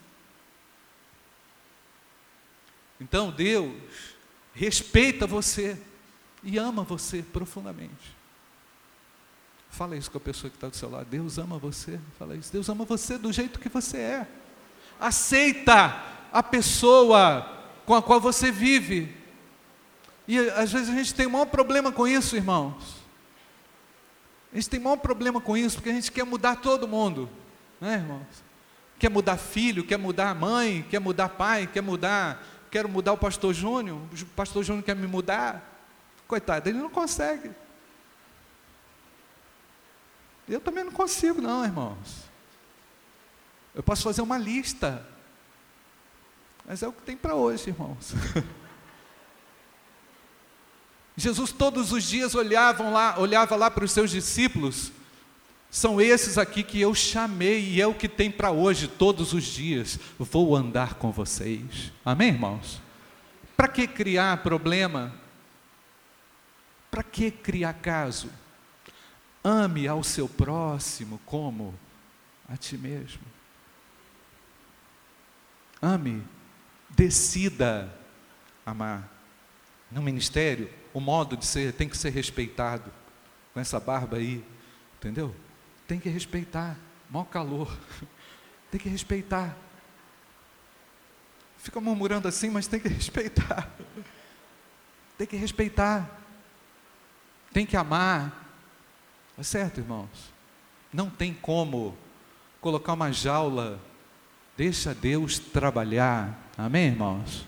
Então 2.99 3.31
Deus 3.31 3.73
respeita 4.53 5.25
você 5.25 5.81
e 6.43 6.57
ama 6.57 6.83
você 6.83 7.21
profundamente. 7.21 8.17
Fala 9.69 9.95
isso 9.95 10.11
com 10.11 10.17
a 10.17 10.21
pessoa 10.21 10.49
que 10.49 10.57
está 10.57 10.67
do 10.67 10.75
seu 10.75 10.89
lado. 10.89 11.05
Deus 11.05 11.37
ama 11.37 11.57
você. 11.57 11.99
Fala 12.17 12.35
isso. 12.35 12.51
Deus 12.51 12.67
ama 12.67 12.83
você 12.83 13.17
do 13.17 13.31
jeito 13.31 13.59
que 13.59 13.69
você 13.69 13.97
é. 13.97 14.27
Aceita 14.99 16.03
a 16.33 16.43
pessoa 16.43 17.57
com 17.85 17.95
a 17.95 18.01
qual 18.01 18.19
você 18.19 18.51
vive. 18.51 19.15
E 20.27 20.37
às 20.49 20.71
vezes 20.71 20.89
a 20.89 20.93
gente 20.93 21.13
tem 21.15 21.25
o 21.25 21.29
maior 21.29 21.45
problema 21.45 21.91
com 21.91 22.07
isso, 22.07 22.35
irmãos. 22.35 22.98
A 24.51 24.55
gente 24.55 24.69
tem 24.69 24.79
maior 24.79 24.97
problema 24.97 25.39
com 25.39 25.55
isso, 25.55 25.75
porque 25.75 25.89
a 25.89 25.93
gente 25.93 26.11
quer 26.11 26.23
mudar 26.23 26.57
todo 26.57 26.87
mundo. 26.87 27.29
Né, 27.79 27.95
irmãos? 27.95 28.49
quer 28.99 29.09
mudar 29.09 29.37
filho, 29.37 29.83
quer 29.85 29.97
mudar 29.97 30.35
mãe, 30.35 30.85
quer 30.89 30.99
mudar 30.99 31.29
pai, 31.29 31.65
quer 31.65 31.81
mudar, 31.81 32.43
quero 32.69 32.89
mudar 32.89 33.13
o 33.13 33.17
pastor 33.17 33.53
Júnior, 33.53 33.97
o 33.97 34.25
pastor 34.35 34.61
Júnior 34.63 34.83
quer 34.83 34.95
me 34.95 35.07
mudar. 35.07 35.65
Coitado, 36.27 36.67
ele 36.69 36.77
não 36.77 36.89
consegue. 36.89 37.49
Eu 40.47 40.59
também 40.59 40.83
não 40.83 40.91
consigo, 40.91 41.41
não, 41.41 41.63
irmãos. 41.63 42.29
Eu 43.73 43.81
posso 43.81 44.03
fazer 44.03 44.21
uma 44.21 44.37
lista. 44.37 45.07
Mas 46.65 46.83
é 46.83 46.87
o 46.87 46.91
que 46.91 47.01
tem 47.01 47.15
para 47.15 47.33
hoje, 47.33 47.69
irmãos. 47.69 48.13
Jesus 51.19 51.51
todos 51.51 51.91
os 51.91 52.03
dias 52.03 52.33
olhavam 52.33 52.91
lá, 52.91 53.19
olhava 53.19 53.55
lá 53.55 53.69
para 53.69 53.85
os 53.85 53.91
seus 53.91 54.09
discípulos 54.09 54.91
são 55.71 56.01
esses 56.01 56.37
aqui 56.37 56.63
que 56.63 56.81
eu 56.81 56.95
chamei 56.95 57.63
e 57.63 57.81
é 57.81 57.85
o 57.85 57.93
que 57.93 58.07
tem 58.07 58.31
para 58.31 58.49
hoje, 58.49 58.87
todos 58.87 59.33
os 59.33 59.43
dias. 59.43 59.99
Vou 60.17 60.55
andar 60.55 60.95
com 60.95 61.11
vocês. 61.11 61.91
Amém, 62.03 62.29
irmãos? 62.29 62.81
Para 63.55 63.67
que 63.67 63.85
criar 63.85 64.41
problema? 64.41 65.13
Para 66.89 67.03
que 67.03 67.29
criar 67.29 67.73
caso? 67.73 68.31
Ame 69.43 69.87
ao 69.87 70.03
seu 70.03 70.27
próximo 70.27 71.21
como 71.23 71.77
a 72.47 72.57
ti 72.57 72.75
mesmo. 72.75 73.21
Ame, 75.79 76.23
decida 76.89 77.93
amar. 78.65 79.07
No 79.91 80.01
ministério, 80.01 80.69
o 80.93 80.99
modo 80.99 81.37
de 81.37 81.45
ser 81.45 81.73
tem 81.73 81.87
que 81.87 81.97
ser 81.97 82.09
respeitado. 82.09 82.91
Com 83.53 83.59
essa 83.59 83.79
barba 83.79 84.17
aí, 84.17 84.43
entendeu? 84.97 85.35
Tem 85.87 85.99
que 85.99 86.09
respeitar. 86.09 86.77
Mó 87.09 87.23
calor. 87.23 87.75
Tem 88.71 88.79
que 88.79 88.87
respeitar. 88.87 89.57
Fica 91.57 91.81
murmurando 91.81 92.27
assim, 92.27 92.49
mas 92.49 92.67
tem 92.67 92.79
que 92.79 92.87
respeitar. 92.89 93.67
Tem 95.17 95.25
que 95.25 95.35
respeitar. 95.35 96.19
Tem 97.51 97.65
que 97.65 97.75
amar. 97.75 98.47
É 99.37 99.43
certo, 99.43 99.79
irmãos? 99.79 100.31
Não 100.93 101.09
tem 101.09 101.33
como 101.33 101.97
colocar 102.61 102.93
uma 102.93 103.11
jaula. 103.11 103.79
Deixa 104.55 104.93
Deus 104.93 105.39
trabalhar. 105.39 106.49
Amém, 106.57 106.87
irmãos? 106.87 107.45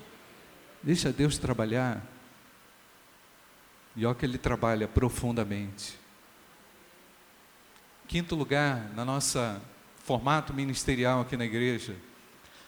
Deixa 0.81 1.11
Deus 1.11 1.37
trabalhar. 1.37 2.01
E 3.95 4.05
olha 4.05 4.15
que 4.15 4.25
Ele 4.25 4.37
trabalha 4.37 4.87
profundamente. 4.87 5.99
Quinto 8.07 8.35
lugar, 8.35 8.89
na 8.93 9.05
nossa 9.05 9.61
formato 10.03 10.53
ministerial 10.53 11.21
aqui 11.21 11.37
na 11.37 11.45
igreja. 11.45 11.95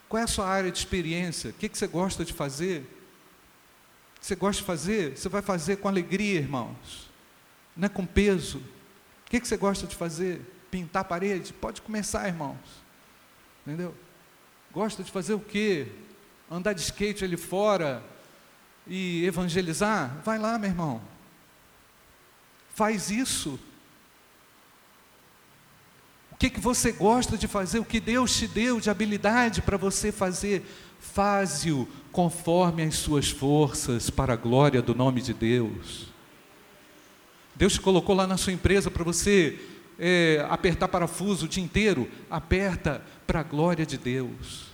Qual 0.07 0.21
é 0.21 0.23
a 0.23 0.27
sua 0.27 0.47
área 0.47 0.71
de 0.71 0.77
experiência? 0.77 1.49
O 1.49 1.53
que, 1.53 1.67
você 1.67 1.87
gosta 1.87 2.23
de 2.23 2.31
fazer? 2.31 2.85
Você 4.21 4.35
gosta 4.35 4.61
de 4.61 4.65
fazer? 4.65 5.17
Você 5.17 5.27
vai 5.27 5.41
fazer 5.41 5.77
com 5.77 5.87
alegria, 5.87 6.39
irmãos. 6.39 7.09
Não 7.75 7.87
é 7.87 7.89
com 7.89 8.05
peso. 8.05 8.59
O 8.59 9.29
que, 9.29 9.39
que 9.39 9.47
você 9.47 9.57
gosta 9.57 9.87
de 9.87 9.95
fazer? 9.95 10.41
Pintar 10.69 11.01
a 11.01 11.05
parede? 11.05 11.51
Pode 11.51 11.81
começar, 11.81 12.27
irmãos. 12.27 12.57
Entendeu? 13.65 13.95
Gosta 14.71 15.03
de 15.03 15.11
fazer 15.11 15.33
o 15.33 15.39
quê? 15.39 15.87
Andar 16.49 16.73
de 16.73 16.81
skate 16.81 17.25
ali 17.25 17.37
fora 17.37 18.03
e 18.85 19.25
evangelizar? 19.25 20.21
Vai 20.23 20.37
lá, 20.37 20.57
meu 20.57 20.69
irmão. 20.69 21.12
Faz 22.73 23.09
isso. 23.09 23.59
O 26.31 26.35
que, 26.35 26.49
que 26.49 26.59
você 26.59 26.91
gosta 26.91 27.37
de 27.37 27.47
fazer? 27.47 27.79
O 27.79 27.85
que 27.85 27.99
Deus 27.99 28.35
te 28.35 28.47
deu 28.47 28.79
de 28.81 28.89
habilidade 28.89 29.61
para 29.61 29.77
você 29.77 30.11
fazer? 30.11 30.65
Faze-o 30.99 31.87
conforme 32.11 32.83
as 32.83 32.95
suas 32.95 33.29
forças, 33.29 34.09
para 34.09 34.33
a 34.33 34.35
glória 34.35 34.81
do 34.81 34.95
nome 34.95 35.21
de 35.21 35.33
Deus. 35.33 36.07
Deus 37.55 37.73
te 37.73 37.81
colocou 37.81 38.15
lá 38.15 38.25
na 38.25 38.35
sua 38.35 38.51
empresa 38.51 38.89
para 38.89 39.03
você 39.03 39.59
é, 39.99 40.45
apertar 40.49 40.87
parafuso 40.87 41.45
o 41.45 41.49
dia 41.49 41.63
inteiro, 41.63 42.09
aperta 42.29 43.05
para 43.27 43.41
a 43.41 43.43
glória 43.43 43.85
de 43.85 43.97
Deus. 43.97 44.65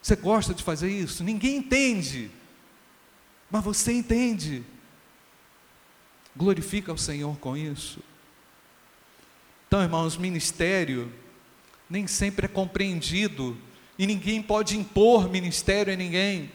Você 0.00 0.16
gosta 0.16 0.54
de 0.54 0.62
fazer 0.62 0.90
isso? 0.90 1.22
Ninguém 1.22 1.58
entende, 1.58 2.30
mas 3.50 3.62
você 3.62 3.92
entende. 3.92 4.64
Glorifica 6.36 6.92
o 6.92 6.98
Senhor 6.98 7.36
com 7.38 7.56
isso. 7.56 8.00
Então, 9.66 9.82
irmãos, 9.82 10.16
ministério 10.16 11.12
nem 11.90 12.06
sempre 12.06 12.46
é 12.46 12.48
compreendido 12.48 13.56
e 13.98 14.06
ninguém 14.06 14.42
pode 14.42 14.76
impor 14.76 15.28
ministério 15.28 15.92
a 15.92 15.96
ninguém. 15.96 16.50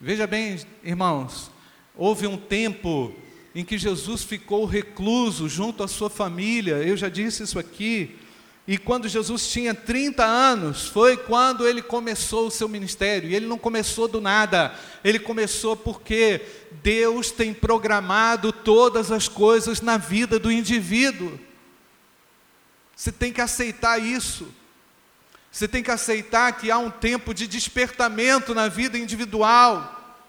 Veja 0.00 0.26
bem, 0.26 0.58
irmãos, 0.82 1.50
houve 1.94 2.26
um 2.26 2.36
tempo 2.36 3.14
em 3.54 3.64
que 3.64 3.78
Jesus 3.78 4.24
ficou 4.24 4.64
recluso 4.64 5.48
junto 5.48 5.82
à 5.82 5.88
sua 5.88 6.10
família, 6.10 6.76
eu 6.76 6.96
já 6.96 7.08
disse 7.08 7.42
isso 7.42 7.58
aqui, 7.58 8.16
e 8.66 8.78
quando 8.78 9.08
Jesus 9.08 9.48
tinha 9.48 9.74
30 9.74 10.24
anos, 10.24 10.86
foi 10.86 11.16
quando 11.16 11.66
ele 11.66 11.82
começou 11.82 12.46
o 12.46 12.50
seu 12.50 12.68
ministério. 12.68 13.28
E 13.28 13.34
ele 13.34 13.46
não 13.46 13.58
começou 13.58 14.06
do 14.06 14.20
nada, 14.20 14.72
ele 15.02 15.18
começou 15.18 15.76
porque 15.76 16.40
Deus 16.82 17.32
tem 17.32 17.52
programado 17.52 18.52
todas 18.52 19.10
as 19.10 19.26
coisas 19.26 19.80
na 19.80 19.96
vida 19.96 20.38
do 20.38 20.50
indivíduo. 20.50 21.38
Você 22.94 23.10
tem 23.10 23.32
que 23.32 23.40
aceitar 23.40 23.98
isso. 23.98 24.46
Você 25.50 25.66
tem 25.66 25.82
que 25.82 25.90
aceitar 25.90 26.52
que 26.52 26.70
há 26.70 26.78
um 26.78 26.90
tempo 26.90 27.34
de 27.34 27.48
despertamento 27.48 28.54
na 28.54 28.68
vida 28.68 28.96
individual. 28.96 30.20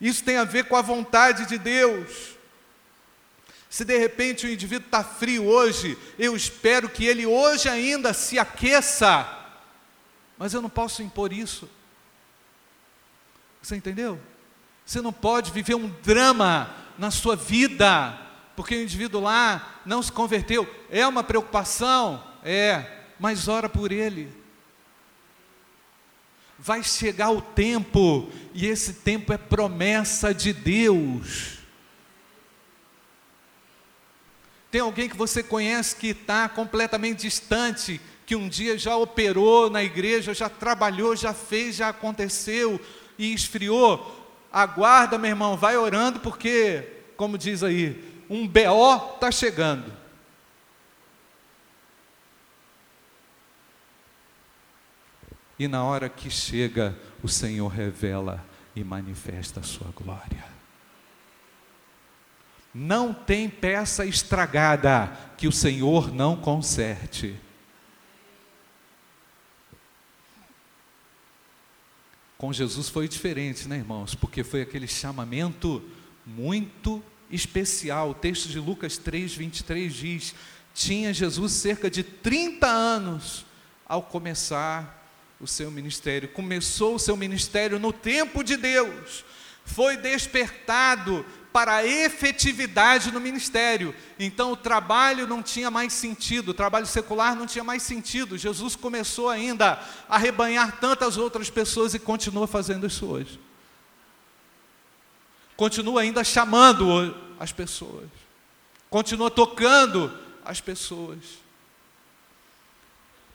Isso 0.00 0.24
tem 0.24 0.36
a 0.36 0.44
ver 0.44 0.64
com 0.64 0.74
a 0.74 0.82
vontade 0.82 1.46
de 1.46 1.56
Deus. 1.56 2.35
Se 3.76 3.84
de 3.84 3.98
repente 3.98 4.46
o 4.46 4.50
indivíduo 4.50 4.86
está 4.86 5.04
frio 5.04 5.44
hoje, 5.44 5.98
eu 6.18 6.34
espero 6.34 6.88
que 6.88 7.04
ele 7.04 7.26
hoje 7.26 7.68
ainda 7.68 8.14
se 8.14 8.38
aqueça, 8.38 9.28
mas 10.38 10.54
eu 10.54 10.62
não 10.62 10.70
posso 10.70 11.02
impor 11.02 11.30
isso. 11.30 11.68
Você 13.60 13.76
entendeu? 13.76 14.18
Você 14.82 15.02
não 15.02 15.12
pode 15.12 15.52
viver 15.52 15.74
um 15.74 15.94
drama 16.02 16.74
na 16.96 17.10
sua 17.10 17.36
vida 17.36 18.18
porque 18.56 18.74
o 18.74 18.82
indivíduo 18.82 19.20
lá 19.20 19.82
não 19.84 20.02
se 20.02 20.10
converteu. 20.10 20.66
É 20.88 21.06
uma 21.06 21.22
preocupação? 21.22 22.24
É, 22.42 23.02
mas 23.20 23.46
ora 23.46 23.68
por 23.68 23.92
ele. 23.92 24.32
Vai 26.58 26.82
chegar 26.82 27.28
o 27.28 27.42
tempo, 27.42 28.30
e 28.54 28.64
esse 28.64 28.94
tempo 28.94 29.34
é 29.34 29.36
promessa 29.36 30.32
de 30.32 30.54
Deus. 30.54 31.65
Tem 34.76 34.82
alguém 34.82 35.08
que 35.08 35.16
você 35.16 35.42
conhece 35.42 35.96
que 35.96 36.08
está 36.08 36.50
completamente 36.50 37.22
distante, 37.22 37.98
que 38.26 38.36
um 38.36 38.46
dia 38.46 38.76
já 38.76 38.94
operou 38.94 39.70
na 39.70 39.82
igreja, 39.82 40.34
já 40.34 40.50
trabalhou, 40.50 41.16
já 41.16 41.32
fez, 41.32 41.76
já 41.76 41.88
aconteceu 41.88 42.78
e 43.16 43.32
esfriou? 43.32 44.36
Aguarda, 44.52 45.16
meu 45.16 45.30
irmão, 45.30 45.56
vai 45.56 45.78
orando, 45.78 46.20
porque, 46.20 46.86
como 47.16 47.38
diz 47.38 47.62
aí, 47.62 48.22
um 48.28 48.46
BO 48.46 49.14
está 49.14 49.32
chegando. 49.32 49.90
E 55.58 55.66
na 55.66 55.84
hora 55.84 56.10
que 56.10 56.28
chega, 56.28 56.94
o 57.22 57.28
Senhor 57.28 57.68
revela 57.68 58.44
e 58.74 58.84
manifesta 58.84 59.60
a 59.60 59.62
sua 59.62 59.88
glória. 59.96 60.55
Não 62.78 63.14
tem 63.14 63.48
peça 63.48 64.04
estragada 64.04 65.10
que 65.38 65.48
o 65.48 65.52
Senhor 65.52 66.12
não 66.12 66.36
conserte. 66.36 67.34
Com 72.36 72.52
Jesus 72.52 72.90
foi 72.90 73.08
diferente, 73.08 73.66
né, 73.66 73.78
irmãos? 73.78 74.14
Porque 74.14 74.44
foi 74.44 74.60
aquele 74.60 74.86
chamamento 74.86 75.82
muito 76.26 77.02
especial. 77.30 78.10
O 78.10 78.14
texto 78.14 78.50
de 78.50 78.58
Lucas 78.60 78.98
3, 78.98 79.34
23 79.34 79.94
diz: 79.94 80.34
Tinha 80.74 81.14
Jesus 81.14 81.52
cerca 81.52 81.88
de 81.88 82.02
30 82.02 82.66
anos 82.66 83.46
ao 83.86 84.02
começar 84.02 85.10
o 85.40 85.46
seu 85.46 85.70
ministério. 85.70 86.28
Começou 86.28 86.96
o 86.96 87.00
seu 87.00 87.16
ministério 87.16 87.78
no 87.78 87.90
tempo 87.90 88.44
de 88.44 88.58
Deus, 88.58 89.24
foi 89.64 89.96
despertado 89.96 91.24
para 91.56 91.76
a 91.76 91.86
efetividade 91.86 93.10
no 93.10 93.18
ministério. 93.18 93.94
Então 94.18 94.52
o 94.52 94.56
trabalho 94.56 95.26
não 95.26 95.42
tinha 95.42 95.70
mais 95.70 95.94
sentido, 95.94 96.50
o 96.50 96.54
trabalho 96.54 96.84
secular 96.84 97.34
não 97.34 97.46
tinha 97.46 97.64
mais 97.64 97.82
sentido. 97.82 98.36
Jesus 98.36 98.76
começou 98.76 99.30
ainda 99.30 99.80
a 100.06 100.18
rebanhar 100.18 100.78
tantas 100.80 101.16
outras 101.16 101.48
pessoas 101.48 101.94
e 101.94 101.98
continua 101.98 102.46
fazendo 102.46 102.86
isso 102.86 103.06
hoje 103.06 103.40
continua 105.56 106.02
ainda 106.02 106.22
chamando 106.22 107.14
as 107.40 107.50
pessoas, 107.50 108.08
continua 108.90 109.30
tocando 109.30 110.12
as 110.44 110.60
pessoas, 110.60 111.18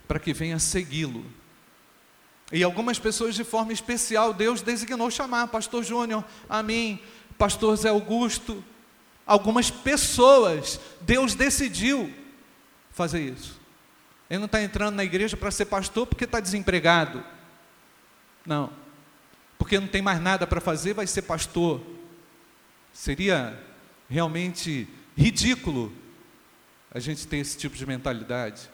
para 0.07 0.19
que 0.19 0.33
venha 0.33 0.59
segui-lo. 0.59 1.25
E 2.51 2.63
algumas 2.63 2.99
pessoas 2.99 3.33
de 3.33 3.45
forma 3.45 3.71
especial, 3.71 4.33
Deus 4.33 4.61
designou 4.61 5.09
chamar, 5.09 5.47
Pastor 5.47 5.83
Júnior, 5.83 6.23
a 6.49 6.61
mim, 6.61 6.99
Pastor 7.41 7.75
Zé 7.75 7.89
Augusto, 7.89 8.63
algumas 9.25 9.71
pessoas, 9.71 10.79
Deus 11.01 11.33
decidiu 11.33 12.13
fazer 12.91 13.19
isso. 13.19 13.59
Ele 14.29 14.37
não 14.37 14.45
está 14.45 14.61
entrando 14.61 14.93
na 14.93 15.03
igreja 15.03 15.35
para 15.35 15.49
ser 15.49 15.65
pastor 15.65 16.05
porque 16.05 16.25
está 16.25 16.39
desempregado. 16.39 17.23
Não. 18.45 18.69
Porque 19.57 19.79
não 19.79 19.87
tem 19.87 20.03
mais 20.03 20.21
nada 20.21 20.45
para 20.45 20.61
fazer, 20.61 20.93
vai 20.93 21.07
ser 21.07 21.23
pastor. 21.23 21.81
Seria 22.93 23.59
realmente 24.07 24.87
ridículo 25.17 25.91
a 26.93 26.99
gente 26.99 27.25
ter 27.25 27.37
esse 27.37 27.57
tipo 27.57 27.75
de 27.75 27.87
mentalidade. 27.87 28.69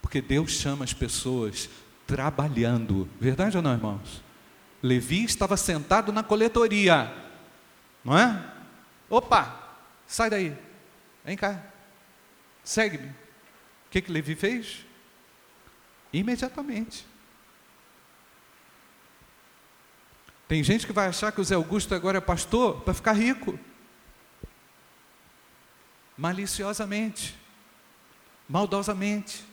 Porque 0.00 0.22
Deus 0.22 0.52
chama 0.52 0.84
as 0.84 0.94
pessoas 0.94 1.68
trabalhando. 2.06 3.08
Verdade 3.20 3.56
ou 3.56 3.62
não, 3.62 3.72
irmãos? 3.72 4.22
Levi 4.80 5.24
estava 5.24 5.56
sentado 5.56 6.12
na 6.12 6.22
coletoria, 6.22 7.23
não 8.04 8.18
é? 8.18 8.54
Opa, 9.08 9.78
sai 10.06 10.28
daí, 10.28 10.56
vem 11.24 11.36
cá, 11.36 11.62
segue-me. 12.62 13.08
O 13.08 13.90
que, 13.90 14.02
que 14.02 14.12
Levi 14.12 14.34
fez? 14.34 14.84
Imediatamente. 16.12 17.06
Tem 20.46 20.62
gente 20.62 20.86
que 20.86 20.92
vai 20.92 21.08
achar 21.08 21.32
que 21.32 21.40
o 21.40 21.44
Zé 21.44 21.54
Augusto 21.54 21.94
agora 21.94 22.18
é 22.18 22.20
pastor 22.20 22.80
para 22.82 22.94
ficar 22.94 23.12
rico. 23.12 23.58
Maliciosamente, 26.16 27.34
maldosamente. 28.48 29.44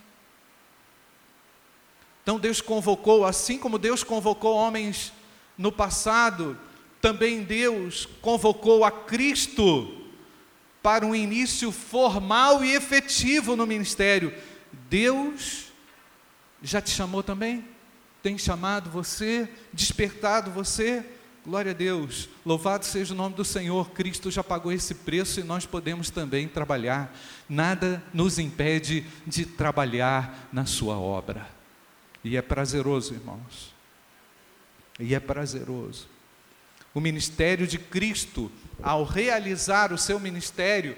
Então 2.22 2.40
Deus 2.40 2.62
convocou, 2.62 3.26
assim 3.26 3.58
como 3.58 3.80
Deus 3.80 4.04
convocou 4.04 4.56
homens 4.56 5.12
no 5.58 5.72
passado, 5.72 6.58
também 7.02 7.44
Deus 7.44 8.08
convocou 8.22 8.86
a 8.86 8.92
Cristo 8.92 9.98
para 10.82 11.06
um 11.06 11.16
início 11.16 11.72
formal 11.72 12.64
e 12.64 12.74
efetivo 12.74 13.56
no 13.56 13.66
ministério. 13.68 14.34
Deus 14.90 15.72
já 16.62 16.82
te 16.82 16.92
chamou 16.92 17.24
também? 17.24 17.66
Tem 18.22 18.38
chamado 18.38 18.90
você, 18.90 19.50
despertado 19.74 20.52
você? 20.52 21.04
Glória 21.44 21.72
a 21.72 21.74
Deus, 21.74 22.30
louvado 22.46 22.86
seja 22.86 23.16
o 23.16 23.18
nome 23.18 23.36
do 23.36 23.44
Senhor, 23.44 23.90
Cristo 23.90 24.30
já 24.30 24.44
pagou 24.44 24.72
esse 24.72 24.94
preço 24.94 25.40
e 25.40 25.44
nós 25.44 25.66
podemos 25.66 26.12
também 26.12 26.48
trabalhar. 26.48 27.18
Nada 27.50 28.04
nos 28.14 28.38
impede 28.38 29.08
de 29.26 29.44
trabalhar 29.44 30.48
na 30.54 30.68
Sua 30.68 31.00
obra. 31.00 31.50
E 32.24 32.38
é 32.38 32.44
prazeroso, 32.44 33.16
irmãos. 33.16 33.74
E 35.00 35.16
é 35.16 35.20
prazeroso. 35.20 36.08
O 36.93 36.99
ministério 36.99 37.65
de 37.65 37.77
Cristo, 37.77 38.51
ao 38.82 39.04
realizar 39.04 39.93
o 39.93 39.97
seu 39.97 40.19
ministério, 40.19 40.97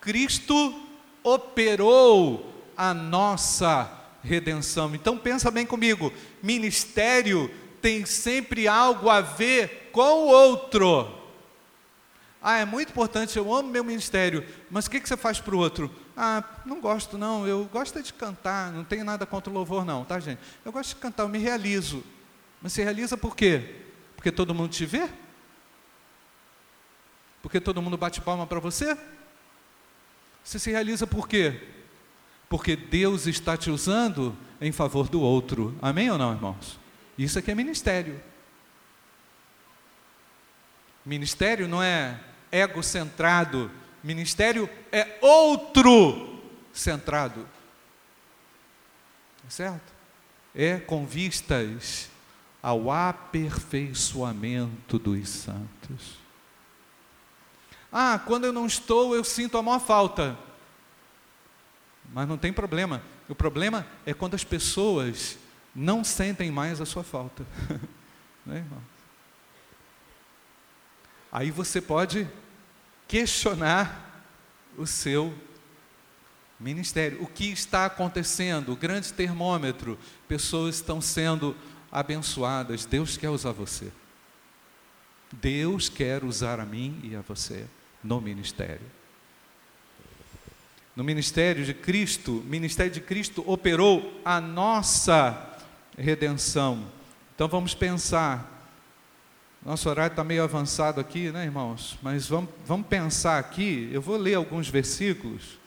Cristo 0.00 0.80
operou 1.22 2.52
a 2.76 2.92
nossa 2.94 3.90
redenção. 4.22 4.94
Então 4.94 5.18
pensa 5.18 5.50
bem 5.50 5.66
comigo, 5.66 6.12
ministério 6.42 7.50
tem 7.80 8.06
sempre 8.06 8.68
algo 8.68 9.08
a 9.08 9.20
ver 9.20 9.90
com 9.92 10.00
o 10.00 10.28
outro. 10.28 11.18
Ah, 12.40 12.58
é 12.58 12.64
muito 12.64 12.90
importante, 12.90 13.36
eu 13.36 13.54
amo 13.54 13.68
meu 13.68 13.84
ministério, 13.84 14.44
mas 14.68 14.86
o 14.86 14.90
que, 14.90 15.00
que 15.00 15.08
você 15.08 15.16
faz 15.16 15.38
para 15.38 15.54
o 15.54 15.58
outro? 15.58 15.90
Ah, 16.16 16.42
não 16.66 16.80
gosto 16.80 17.16
não, 17.16 17.46
eu 17.46 17.64
gosto 17.72 18.02
de 18.02 18.12
cantar, 18.12 18.72
não 18.72 18.84
tenho 18.84 19.04
nada 19.04 19.24
contra 19.24 19.48
o 19.48 19.54
louvor 19.54 19.84
não, 19.84 20.04
tá 20.04 20.18
gente? 20.18 20.40
Eu 20.64 20.72
gosto 20.72 20.90
de 20.90 20.96
cantar, 20.96 21.22
eu 21.22 21.28
me 21.28 21.38
realizo. 21.38 22.02
Mas 22.60 22.72
se 22.72 22.82
realiza 22.82 23.16
por 23.16 23.36
quê? 23.36 23.76
Porque 24.16 24.30
todo 24.32 24.54
mundo 24.54 24.70
te 24.70 24.84
vê? 24.84 25.08
Porque 27.42 27.60
todo 27.60 27.82
mundo 27.82 27.98
bate 27.98 28.20
palma 28.20 28.46
para 28.46 28.60
você? 28.60 28.96
Você 30.44 30.58
se 30.58 30.70
realiza 30.70 31.06
por 31.06 31.28
quê? 31.28 31.60
Porque 32.48 32.76
Deus 32.76 33.26
está 33.26 33.56
te 33.56 33.70
usando 33.70 34.36
em 34.60 34.70
favor 34.70 35.08
do 35.08 35.20
outro. 35.20 35.76
Amém 35.82 36.08
ou 36.10 36.16
não, 36.16 36.32
irmãos? 36.32 36.78
Isso 37.18 37.38
aqui 37.38 37.50
é 37.50 37.54
ministério. 37.54 38.22
Ministério 41.04 41.66
não 41.66 41.82
é 41.82 42.20
egocentrado, 42.52 43.68
ministério 44.04 44.70
é 44.92 45.18
outro 45.20 46.40
centrado. 46.72 47.48
Certo? 49.48 49.92
É 50.54 50.78
com 50.78 51.04
vistas 51.04 52.08
ao 52.62 52.88
aperfeiçoamento 52.90 54.98
dos 54.98 55.28
santos. 55.28 56.21
Ah, 57.92 58.18
quando 58.18 58.46
eu 58.46 58.52
não 58.54 58.66
estou, 58.66 59.14
eu 59.14 59.22
sinto 59.22 59.58
a 59.58 59.62
maior 59.62 59.78
falta. 59.78 60.38
Mas 62.10 62.26
não 62.26 62.38
tem 62.38 62.50
problema. 62.50 63.02
O 63.28 63.34
problema 63.34 63.86
é 64.06 64.14
quando 64.14 64.34
as 64.34 64.42
pessoas 64.42 65.36
não 65.74 66.02
sentem 66.02 66.50
mais 66.50 66.80
a 66.80 66.86
sua 66.86 67.04
falta. 67.04 67.44
né, 68.46 68.56
irmão? 68.56 68.80
Aí 71.30 71.50
você 71.50 71.82
pode 71.82 72.26
questionar 73.06 74.24
o 74.76 74.86
seu 74.86 75.34
ministério. 76.58 77.22
O 77.22 77.26
que 77.26 77.50
está 77.50 77.84
acontecendo? 77.84 78.72
O 78.72 78.76
grande 78.76 79.12
termômetro. 79.12 79.98
Pessoas 80.26 80.76
estão 80.76 80.98
sendo 80.98 81.54
abençoadas. 81.90 82.86
Deus 82.86 83.18
quer 83.18 83.28
usar 83.28 83.52
você. 83.52 83.92
Deus 85.30 85.90
quer 85.90 86.24
usar 86.24 86.58
a 86.58 86.64
mim 86.64 86.98
e 87.02 87.14
a 87.14 87.20
você 87.20 87.66
no 88.02 88.20
ministério. 88.20 88.86
No 90.94 91.02
ministério 91.02 91.64
de 91.64 91.72
Cristo, 91.72 92.42
ministério 92.46 92.92
de 92.92 93.00
Cristo 93.00 93.42
operou 93.46 94.20
a 94.24 94.40
nossa 94.40 95.58
redenção. 95.96 96.86
Então 97.34 97.48
vamos 97.48 97.74
pensar. 97.74 98.50
Nosso 99.64 99.88
horário 99.88 100.12
está 100.12 100.24
meio 100.24 100.42
avançado 100.42 101.00
aqui, 101.00 101.30
né, 101.30 101.44
irmãos? 101.44 101.98
Mas 102.02 102.26
vamos, 102.26 102.50
vamos 102.66 102.86
pensar 102.88 103.38
aqui. 103.38 103.88
Eu 103.92 104.02
vou 104.02 104.16
ler 104.16 104.34
alguns 104.34 104.68
versículos 104.68 105.58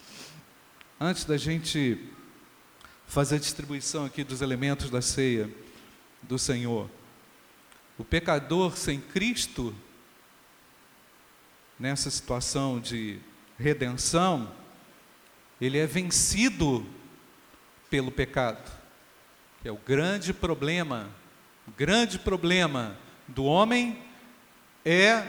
antes 1.00 1.26
da 1.26 1.38
gente 1.38 2.00
fazer 3.08 3.36
a 3.36 3.40
distribuição 3.40 4.06
aqui 4.06 4.24
dos 4.24 4.42
elementos 4.42 4.90
da 4.90 5.02
ceia 5.02 5.50
do 6.22 6.38
Senhor. 6.38 6.90
O 7.98 8.04
pecador 8.04 8.78
sem 8.78 9.00
Cristo 9.00 9.74
nessa 11.80 12.10
situação 12.10 12.80
de 12.80 13.20
redenção, 13.58 14.52
ele 15.60 15.78
é 15.78 15.86
vencido 15.86 16.86
pelo 17.90 18.12
pecado. 18.12 18.72
Que 19.62 19.68
é 19.68 19.72
o 19.72 19.78
grande 19.78 20.34
problema, 20.34 21.10
o 21.68 21.72
grande 21.72 22.20
problema 22.20 22.98
do 23.28 23.44
homem 23.46 24.02
é 24.84 25.24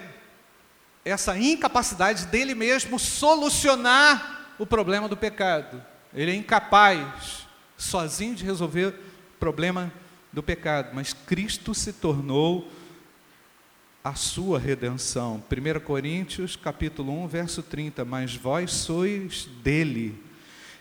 essa 1.04 1.38
incapacidade 1.38 2.26
dele 2.26 2.54
mesmo 2.54 2.98
solucionar 2.98 4.54
o 4.58 4.66
problema 4.66 5.08
do 5.08 5.16
pecado. 5.16 5.82
Ele 6.12 6.32
é 6.32 6.34
incapaz 6.34 7.46
sozinho 7.76 8.34
de 8.34 8.44
resolver 8.44 8.88
o 8.88 9.38
problema 9.38 9.92
do 10.32 10.42
pecado, 10.42 10.90
mas 10.92 11.12
Cristo 11.12 11.74
se 11.74 11.92
tornou 11.92 12.70
a 14.06 14.14
sua 14.14 14.56
redenção. 14.56 15.42
1 15.50 15.80
Coríntios, 15.80 16.54
capítulo 16.54 17.24
1, 17.24 17.26
verso 17.26 17.60
30, 17.60 18.04
mas 18.04 18.36
vós 18.36 18.70
sois 18.70 19.48
dele, 19.64 20.22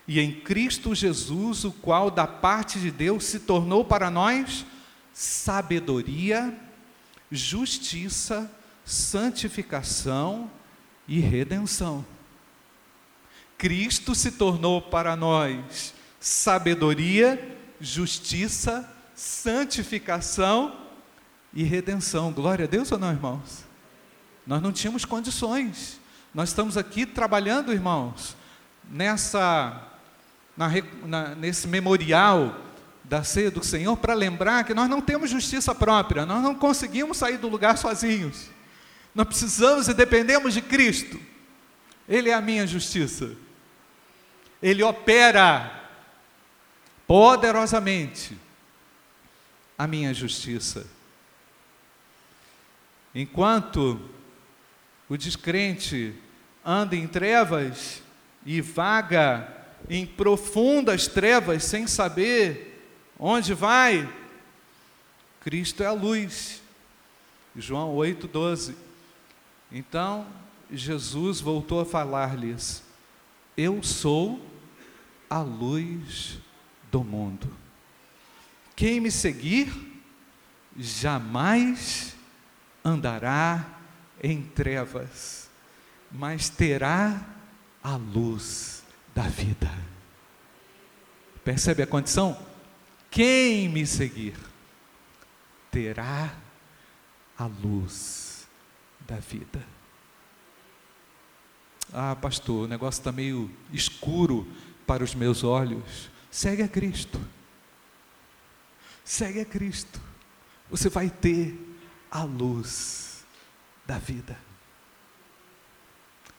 e 0.08 0.20
em 0.20 0.32
Cristo 0.32 0.94
Jesus, 0.94 1.64
o 1.64 1.72
qual 1.72 2.12
da 2.12 2.28
parte 2.28 2.80
de 2.80 2.92
Deus 2.92 3.26
se 3.26 3.40
tornou 3.40 3.84
para 3.84 4.12
nós 4.12 4.64
sabedoria, 5.12 6.56
justiça, 7.32 8.52
santificação 8.86 10.52
e 11.08 11.20
redenção. 11.20 12.06
Cristo 13.58 14.14
se 14.14 14.34
tornou 14.34 14.80
para 14.80 15.16
nós 15.16 15.96
sabedoria, 16.20 17.58
justiça, 17.82 18.88
santificação 19.16 20.85
e 21.56 21.64
redenção. 21.64 22.34
Glória 22.34 22.66
a 22.66 22.68
Deus 22.68 22.92
ou 22.92 23.00
não, 23.00 23.12
irmãos? 23.12 23.64
Nós 24.46 24.62
não 24.62 24.72
tínhamos 24.72 25.06
condições. 25.06 26.00
Nós 26.34 26.50
estamos 26.50 26.78
aqui 26.78 27.06
trabalhando, 27.06 27.72
irmãos, 27.72 28.36
nessa, 28.92 29.82
na, 30.56 30.70
na, 31.06 31.36
nesse 31.36 31.68
memorial 31.68 32.60
da 33.04 33.24
ceia 33.24 33.50
do 33.50 33.64
Senhor 33.64 33.96
para 33.96 34.14
lembrar 34.14 34.66
que 34.66 34.74
nós 34.74 34.90
não 34.90 35.02
temos 35.02 35.30
justiça 35.30 35.74
própria, 35.74 36.26
nós 36.26 36.44
não 36.44 36.54
conseguimos 36.54 37.18
sair 37.18 37.38
do 37.38 37.48
lugar 37.48 37.78
sozinhos. 37.78 38.50
Nós 39.14 39.28
precisamos 39.28 39.88
e 39.88 39.94
dependemos 39.94 40.54
de 40.54 40.62
Cristo. 40.62 41.18
Ele 42.08 42.30
é 42.30 42.34
a 42.34 42.42
minha 42.42 42.68
justiça. 42.68 43.32
Ele 44.62 44.84
opera 44.84 45.84
poderosamente 47.08 48.38
a 49.78 49.88
minha 49.88 50.14
justiça. 50.14 50.86
Enquanto 53.16 53.98
o 55.08 55.16
descrente 55.16 56.14
anda 56.66 56.98
em 56.98 57.08
trevas 57.08 58.04
e 58.46 58.60
vaga 58.60 59.56
em 59.90 60.06
profundas 60.06 61.08
trevas 61.08 61.64
sem 61.64 61.88
saber 61.88 62.84
onde 63.18 63.54
vai, 63.54 64.12
Cristo 65.40 65.82
é 65.82 65.86
a 65.86 65.94
luz. 65.94 66.62
João 67.56 67.96
8,12. 67.96 68.76
Então, 69.72 70.28
Jesus 70.70 71.40
voltou 71.40 71.80
a 71.80 71.86
falar-lhes: 71.86 72.84
Eu 73.56 73.82
sou 73.82 74.46
a 75.30 75.40
luz 75.40 76.40
do 76.92 77.04
mundo. 77.04 77.48
Quem 78.76 79.00
me 79.00 79.10
seguir, 79.10 79.72
jamais 80.78 82.15
andará 82.86 83.80
em 84.22 84.44
trevas, 84.44 85.50
mas 86.12 86.48
terá 86.48 87.20
a 87.84 87.96
luz 87.96 88.84
da 89.16 89.24
vida. 89.24 89.72
Percebe 91.44 91.82
a 91.82 91.88
condição? 91.88 92.38
Quem 93.10 93.68
me 93.68 93.86
seguir 93.88 94.36
terá 95.72 96.36
a 97.38 97.46
luz 97.46 98.48
da 99.08 99.18
vida. 99.18 99.64
Ah, 101.94 102.16
pastor, 102.16 102.66
o 102.66 102.68
negócio 102.68 103.00
está 103.00 103.12
meio 103.12 103.50
escuro 103.72 104.48
para 104.86 105.04
os 105.04 105.14
meus 105.14 105.44
olhos. 105.44 106.10
Segue 106.32 106.64
a 106.64 106.68
Cristo. 106.68 107.22
Segue 109.04 109.40
a 109.40 109.46
Cristo. 109.46 110.02
Você 110.70 110.90
vai 110.90 111.10
ter 111.10 111.75
a 112.16 112.24
luz 112.24 113.26
da 113.86 113.98
vida. 113.98 114.38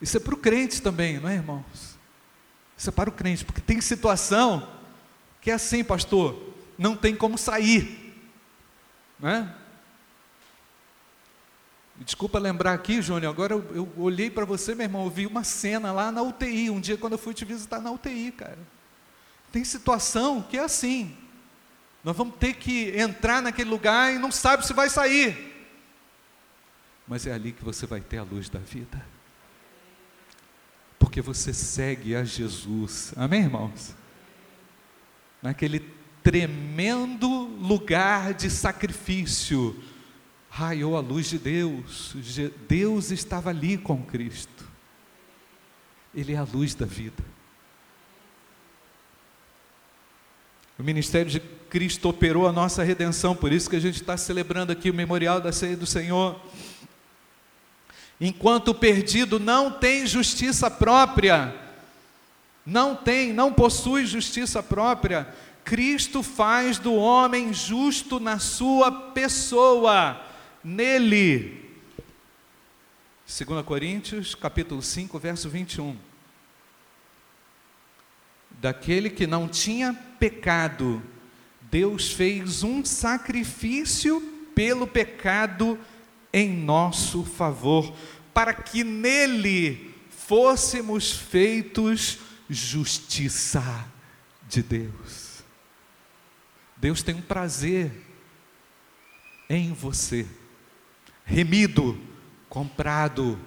Isso 0.01 0.17
é 0.17 0.21
para 0.21 0.35
o 0.35 0.39
crente 0.39 0.81
também, 0.81 1.21
não 1.21 1.29
é, 1.29 1.35
irmãos? 1.35 1.99
Isso 2.79 2.89
é 2.89 2.93
para 2.93 3.11
o 3.11 3.13
crente, 3.13 3.45
porque 3.45 3.61
tem 3.61 3.79
situação 3.81 4.73
que 5.39 5.51
é 5.51 5.55
assim, 5.55 5.85
pastor, 5.85 6.55
não 6.79 6.97
tem 6.97 7.15
como 7.15 7.37
sair, 7.37 8.19
não 9.21 9.29
é? 9.29 9.55
Desculpa 11.97 12.39
lembrar 12.39 12.73
aqui, 12.73 13.03
Júnior, 13.03 13.31
agora 13.31 13.53
eu, 13.53 13.75
eu 13.75 13.93
olhei 13.99 14.31
para 14.31 14.47
você, 14.47 14.75
meu 14.75 14.85
irmão, 14.85 15.05
eu 15.05 15.11
vi 15.11 15.27
uma 15.27 15.45
cena 15.45 15.93
lá 15.93 16.11
na 16.11 16.23
UTI, 16.23 16.71
um 16.71 16.81
dia 16.81 16.97
quando 16.97 17.13
eu 17.13 17.19
fui 17.19 17.35
te 17.35 17.45
visitar 17.45 17.81
na 17.81 17.91
UTI, 17.91 18.33
cara. 18.33 18.59
Tem 19.53 19.63
situação 19.63 20.43
que 20.43 20.57
é 20.57 20.65
assim. 20.65 21.17
Nós 22.05 22.17
vamos 22.17 22.37
ter 22.37 22.55
que 22.55 22.91
entrar 22.99 23.43
naquele 23.43 23.71
lugar 23.71 24.15
e 24.15 24.19
não 24.19 24.31
sabe 24.31 24.67
se 24.67 24.73
vai 24.73 24.91
sair. 24.91 25.56
Mas 27.07 27.27
é 27.27 27.33
ali 27.33 27.53
que 27.53 27.65
você 27.65 27.87
vai 27.87 28.01
ter 28.01 28.19
a 28.19 28.23
luz 28.23 28.49
da 28.49 28.59
vida. 28.59 29.05
Porque 30.99 31.21
você 31.21 31.53
segue 31.53 32.17
a 32.17 32.25
Jesus. 32.25 33.13
Amém, 33.17 33.43
irmãos? 33.43 33.95
Naquele 35.43 35.81
tremendo 36.23 37.29
lugar 37.29 38.35
de 38.35 38.51
sacrifício 38.51 39.81
raiou 40.51 40.97
a 40.97 41.01
luz 41.01 41.29
de 41.29 41.39
Deus. 41.39 42.17
Deus 42.67 43.11
estava 43.11 43.51
ali 43.51 43.79
com 43.79 44.03
Cristo. 44.03 44.67
Ele 46.15 46.33
é 46.33 46.37
a 46.37 46.43
luz 46.43 46.75
da 46.75 46.87
vida. 46.87 47.23
O 50.79 50.83
ministério 50.83 51.31
de 51.31 51.41
Cristo 51.41 52.09
operou 52.09 52.47
a 52.47 52.53
nossa 52.53 52.83
redenção, 52.83 53.35
por 53.35 53.53
isso 53.53 53.69
que 53.69 53.77
a 53.77 53.81
gente 53.81 54.01
está 54.01 54.17
celebrando 54.17 54.73
aqui 54.73 54.91
o 54.91 54.95
memorial 54.95 55.41
da 55.41 55.53
ceia 55.53 55.77
do 55.77 55.87
Senhor. 55.87 56.41
Enquanto 58.21 58.69
o 58.69 58.75
perdido 58.75 59.39
não 59.39 59.71
tem 59.71 60.07
justiça 60.07 60.71
própria, 60.71 61.55
não 62.65 62.97
tem, 62.97 63.33
não 63.33 63.53
possui 63.53 64.07
justiça 64.07 64.63
própria, 64.63 65.29
Cristo 65.65 66.23
faz 66.23 66.79
do 66.79 66.95
homem 66.95 67.53
justo 67.53 68.19
na 68.19 68.39
sua 68.39 68.91
pessoa 68.91 70.21
nele. 70.65 71.65
2 73.27 73.65
Coríntios, 73.67 74.35
capítulo 74.35 74.81
5, 74.81 75.19
verso 75.19 75.49
21. 75.49 75.97
Daquele 78.51 79.11
que 79.11 79.27
não 79.27 79.49
tinha 79.49 79.93
pecado, 80.19 81.03
Deus 81.61 82.13
fez 82.13 82.63
um 82.63 82.85
sacrifício 82.85 84.21
pelo 84.55 84.87
pecado 84.87 85.79
em 86.33 86.53
nosso 86.53 87.25
favor, 87.25 87.95
para 88.33 88.53
que 88.53 88.85
nele 88.85 89.95
fôssemos 90.11 91.13
feitos 91.13 92.19
justiça 92.49 93.87
de 94.49 94.63
Deus. 94.63 95.43
Deus 96.77 97.03
tem 97.03 97.15
um 97.15 97.23
prazer 97.23 97.93
em 99.49 99.73
você 99.73 100.27
remido, 101.27 101.99
comprado, 102.49 103.39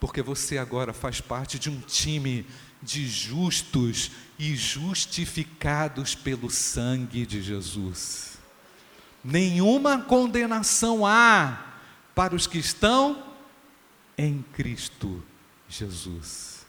porque 0.00 0.22
você 0.22 0.56
agora 0.56 0.92
faz 0.92 1.20
parte 1.20 1.58
de 1.58 1.68
um 1.68 1.80
time 1.80 2.46
de 2.82 3.06
justos 3.06 4.10
e 4.38 4.56
justificados 4.56 6.14
pelo 6.14 6.50
sangue 6.50 7.26
de 7.26 7.42
Jesus. 7.42 8.38
Nenhuma 9.22 10.00
condenação 10.00 11.04
há 11.04 11.75
para 12.16 12.34
os 12.34 12.46
que 12.46 12.56
estão 12.56 13.22
em 14.16 14.42
Cristo 14.54 15.22
Jesus. 15.68 16.64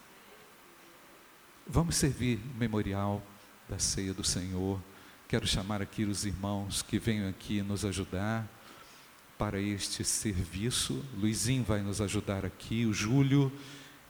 Vamos 1.65 1.95
servir 1.95 2.38
o 2.53 2.60
memorial 2.60 3.23
da 3.69 3.79
ceia 3.79 4.13
do 4.13 4.25
Senhor. 4.25 4.77
Quero 5.25 5.47
chamar 5.47 5.81
aqui 5.81 6.03
os 6.03 6.25
irmãos 6.25 6.81
que 6.81 6.99
venham 6.99 7.29
aqui 7.29 7.62
nos 7.62 7.86
ajudar 7.86 8.45
para 9.38 9.57
este 9.57 10.03
serviço. 10.03 11.01
Luizinho 11.17 11.63
vai 11.63 11.81
nos 11.81 12.01
ajudar 12.01 12.45
aqui, 12.45 12.86
o 12.86 12.93
Júlio, 12.93 13.49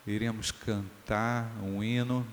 iremos 0.08 0.50
cantar 0.50 1.52
um 1.62 1.84
hino. 1.84 2.26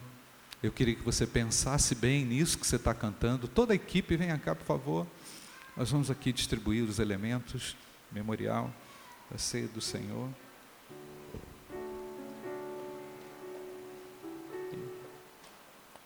Eu 0.62 0.72
queria 0.72 0.94
que 0.94 1.02
você 1.02 1.26
pensasse 1.26 1.94
bem 1.94 2.24
nisso 2.24 2.56
que 2.56 2.66
você 2.66 2.76
está 2.76 2.94
cantando. 2.94 3.48
Toda 3.48 3.74
a 3.74 3.76
equipe, 3.76 4.16
venha 4.16 4.38
cá, 4.38 4.54
por 4.54 4.64
favor. 4.64 5.06
Nós 5.76 5.90
vamos 5.90 6.10
aqui 6.10 6.32
distribuir 6.32 6.84
os 6.84 6.98
elementos, 6.98 7.76
memorial 8.10 8.72
da 9.30 9.38
ceia 9.38 9.68
do 9.68 9.80
Senhor. 9.80 10.28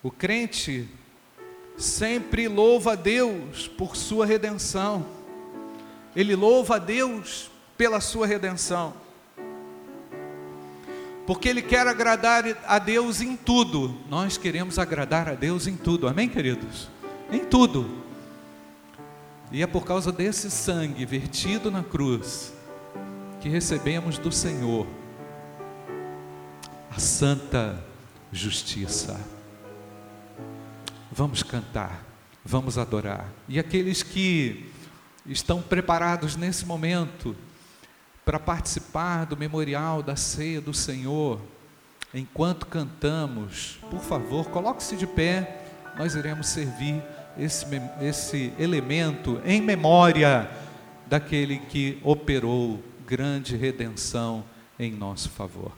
O 0.01 0.09
crente 0.09 0.87
sempre 1.77 2.47
louva 2.47 2.93
a 2.93 2.95
Deus 2.95 3.67
por 3.67 3.95
sua 3.95 4.25
redenção 4.25 5.19
ele 6.15 6.35
louva 6.35 6.75
a 6.75 6.79
Deus 6.79 7.49
pela 7.77 7.99
sua 8.01 8.25
redenção. 8.25 8.93
Porque 11.25 11.47
ele 11.47 11.61
quer 11.61 11.85
agradar 11.87 12.43
a 12.65 12.79
Deus 12.79 13.21
em 13.21 13.35
tudo. 13.35 13.95
Nós 14.09 14.35
queremos 14.35 14.79
agradar 14.79 15.29
a 15.29 15.35
Deus 15.35 15.67
em 15.67 15.75
tudo. 15.75 16.07
Amém, 16.07 16.27
queridos? 16.27 16.89
Em 17.31 17.45
tudo. 17.45 18.03
E 19.51 19.61
é 19.61 19.67
por 19.67 19.85
causa 19.85 20.11
desse 20.11 20.49
sangue 20.49 21.05
vertido 21.05 21.69
na 21.69 21.83
cruz 21.83 22.53
que 23.39 23.47
recebemos 23.47 24.17
do 24.17 24.31
Senhor 24.31 24.85
a 26.91 26.99
santa 26.99 27.81
justiça. 28.31 29.19
Vamos 31.11 31.41
cantar, 31.41 32.03
vamos 32.43 32.77
adorar. 32.77 33.29
E 33.47 33.57
aqueles 33.57 34.03
que 34.03 34.71
estão 35.25 35.61
preparados 35.61 36.35
nesse 36.35 36.65
momento 36.65 37.35
para 38.25 38.39
participar 38.39 39.25
do 39.25 39.37
memorial 39.37 40.03
da 40.03 40.15
ceia 40.15 40.59
do 40.59 40.73
Senhor, 40.73 41.39
enquanto 42.13 42.65
cantamos, 42.65 43.79
por 43.89 44.01
favor, 44.01 44.49
coloque-se 44.49 44.95
de 44.95 45.07
pé, 45.07 45.63
nós 45.97 46.15
iremos 46.15 46.47
servir 46.47 47.01
esse, 47.37 47.65
esse 48.01 48.53
elemento 48.59 49.41
em 49.45 49.61
memória 49.61 50.49
daquele 51.07 51.57
que 51.57 51.99
operou 52.03 52.83
grande 53.09 53.57
redenção 53.57 54.45
em 54.77 54.91
nosso 54.91 55.31
favor. 55.31 55.71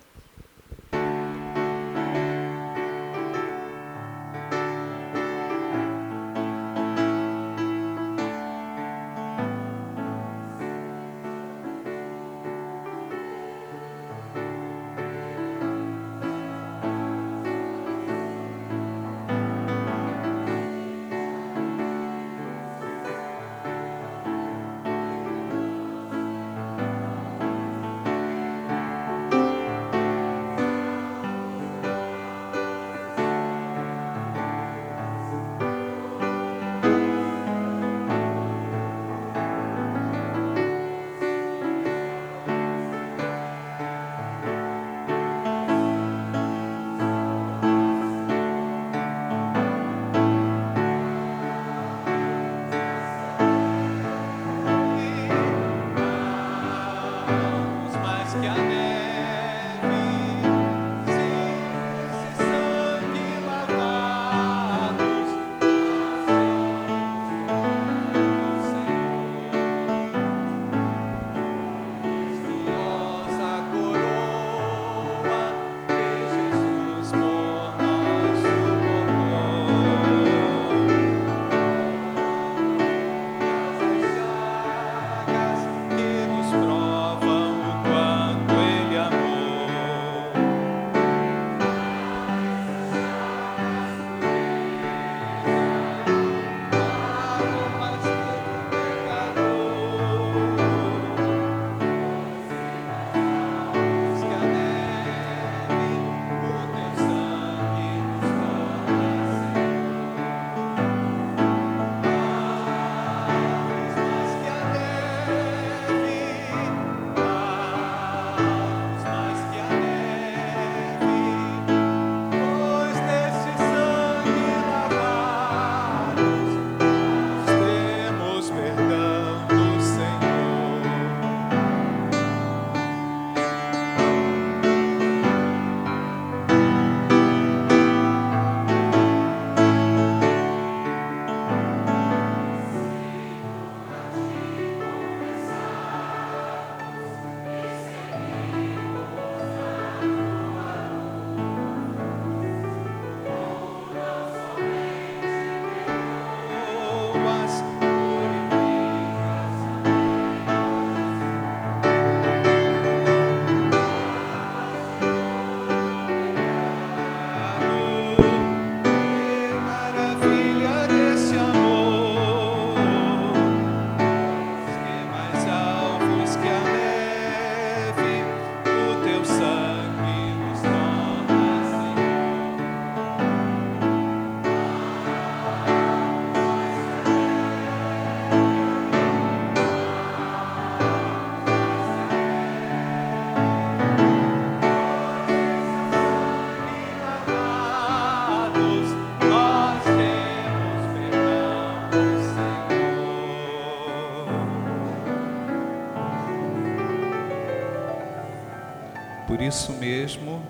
Isso 209.52 209.74
mesmo, 209.74 210.42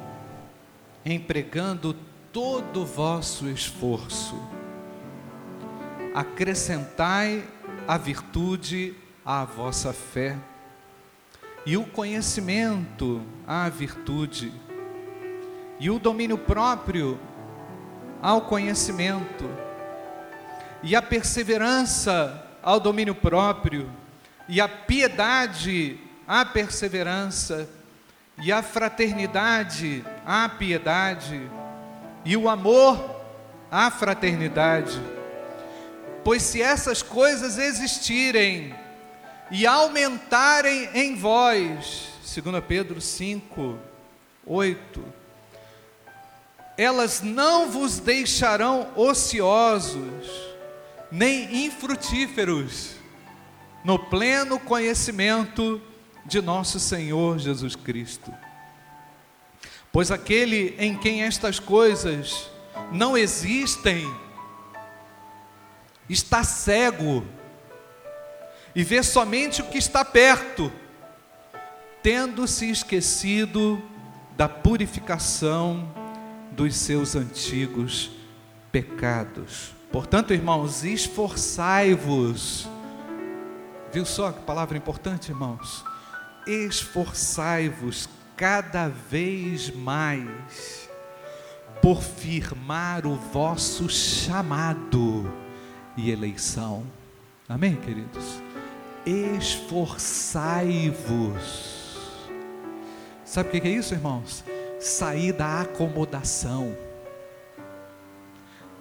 empregando 1.04 1.96
todo 2.32 2.84
o 2.84 2.86
vosso 2.86 3.50
esforço, 3.50 4.40
acrescentai 6.14 7.44
a 7.88 7.98
virtude 7.98 8.94
à 9.26 9.44
vossa 9.44 9.92
fé, 9.92 10.38
e 11.66 11.76
o 11.76 11.84
conhecimento 11.84 13.24
à 13.48 13.68
virtude, 13.70 14.54
e 15.80 15.90
o 15.90 15.98
domínio 15.98 16.38
próprio 16.38 17.20
ao 18.22 18.42
conhecimento, 18.42 19.50
e 20.84 20.96
a 20.96 21.02
perseverança 21.02 22.48
ao 22.62 22.80
domínio 22.80 23.16
próprio, 23.16 23.90
e 24.48 24.62
a 24.62 24.70
piedade 24.70 26.00
à 26.28 26.46
perseverança, 26.46 27.68
e 28.42 28.52
a 28.52 28.64
fraternidade 28.64 30.04
à 30.26 30.50
piedade, 30.50 31.50
e 32.26 32.36
o 32.36 32.50
amor 32.50 33.22
à 33.70 33.92
fraternidade. 33.92 35.00
Pois 36.24 36.42
se 36.42 36.62
essas 36.62 37.04
coisas 37.04 37.60
existirem 37.60 38.76
e 39.52 39.66
aumentarem 39.68 40.90
em 40.94 41.16
vós, 41.16 42.10
2 42.24 42.64
Pedro 42.68 43.00
5, 43.00 43.78
8, 44.46 45.04
elas 46.78 47.22
não 47.22 47.70
vos 47.70 48.00
deixarão 48.00 48.88
ociosos, 48.96 50.28
nem 51.12 51.66
infrutíferos, 51.66 52.96
no 53.84 54.00
pleno 54.00 54.60
conhecimento 54.60 55.82
de 56.26 56.42
nosso 56.42 56.80
Senhor 56.80 57.40
Jesus 57.40 57.76
Cristo. 57.76 58.34
Pois 59.92 60.10
aquele 60.10 60.76
em 60.80 60.98
quem 60.98 61.24
estas 61.24 61.60
coisas 61.60 62.50
não 62.92 63.18
existem, 63.18 64.10
está 66.08 66.44
cego 66.44 67.26
e 68.74 68.84
vê 68.84 69.04
somente 69.04 69.62
o 69.62 69.66
que 69.66 69.78
está 69.78 70.06
perto, 70.06 70.72
tendo 72.02 72.48
se 72.48 72.70
esquecido 72.70 73.82
da 74.38 74.48
purificação 74.48 75.92
dos 76.52 76.76
seus 76.76 77.16
antigos 77.16 78.12
pecados. 78.72 79.74
Portanto, 79.92 80.34
irmãos, 80.34 80.84
esforçai-vos. 80.86 82.68
Viu 83.92 84.06
só 84.06 84.32
que 84.32 84.40
palavra 84.42 84.78
importante, 84.78 85.30
irmãos? 85.30 85.84
Esforçai-vos 86.46 88.10
cada 88.36 88.88
vez 88.88 89.70
mais 89.70 90.90
por 91.82 92.02
firmar 92.02 93.06
o 93.06 93.16
vosso 93.16 93.88
chamado 93.90 95.32
e 95.96 96.10
eleição. 96.12 96.84
Amém, 97.48 97.76
queridos? 97.76 98.42
Esforçai-vos. 99.06 100.22
Sabe 103.26 103.50
o 103.50 103.52
que 103.52 103.68
é 103.68 103.72
isso, 103.72 103.94
irmãos? 103.94 104.44
Sair 104.80 105.34
da 105.34 105.62
acomodação. 105.62 106.76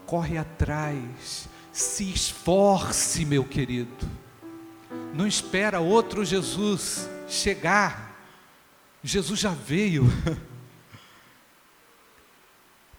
Corre 0.06 0.38
atrás. 0.38 1.48
Se 1.72 2.10
esforce, 2.10 3.24
meu 3.24 3.44
querido. 3.44 4.08
Não 5.14 5.26
espera 5.26 5.80
outro 5.80 6.24
Jesus 6.24 7.08
chegar. 7.30 8.10
Jesus 9.02 9.40
já 9.40 9.50
veio. 9.50 10.04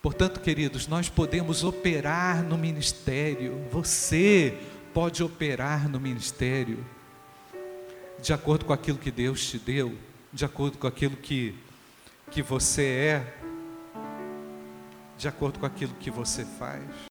Portanto, 0.01 0.39
queridos, 0.39 0.87
nós 0.87 1.09
podemos 1.09 1.63
operar 1.63 2.41
no 2.43 2.57
ministério, 2.57 3.63
você 3.71 4.57
pode 4.93 5.23
operar 5.23 5.87
no 5.87 5.99
ministério, 5.99 6.83
de 8.19 8.33
acordo 8.33 8.65
com 8.65 8.73
aquilo 8.73 8.97
que 8.97 9.11
Deus 9.11 9.45
te 9.45 9.59
deu, 9.59 9.95
de 10.33 10.43
acordo 10.43 10.79
com 10.79 10.87
aquilo 10.87 11.15
que, 11.15 11.55
que 12.31 12.41
você 12.41 12.83
é, 12.83 13.37
de 15.19 15.27
acordo 15.27 15.59
com 15.59 15.67
aquilo 15.67 15.93
que 15.99 16.09
você 16.09 16.43
faz. 16.45 17.10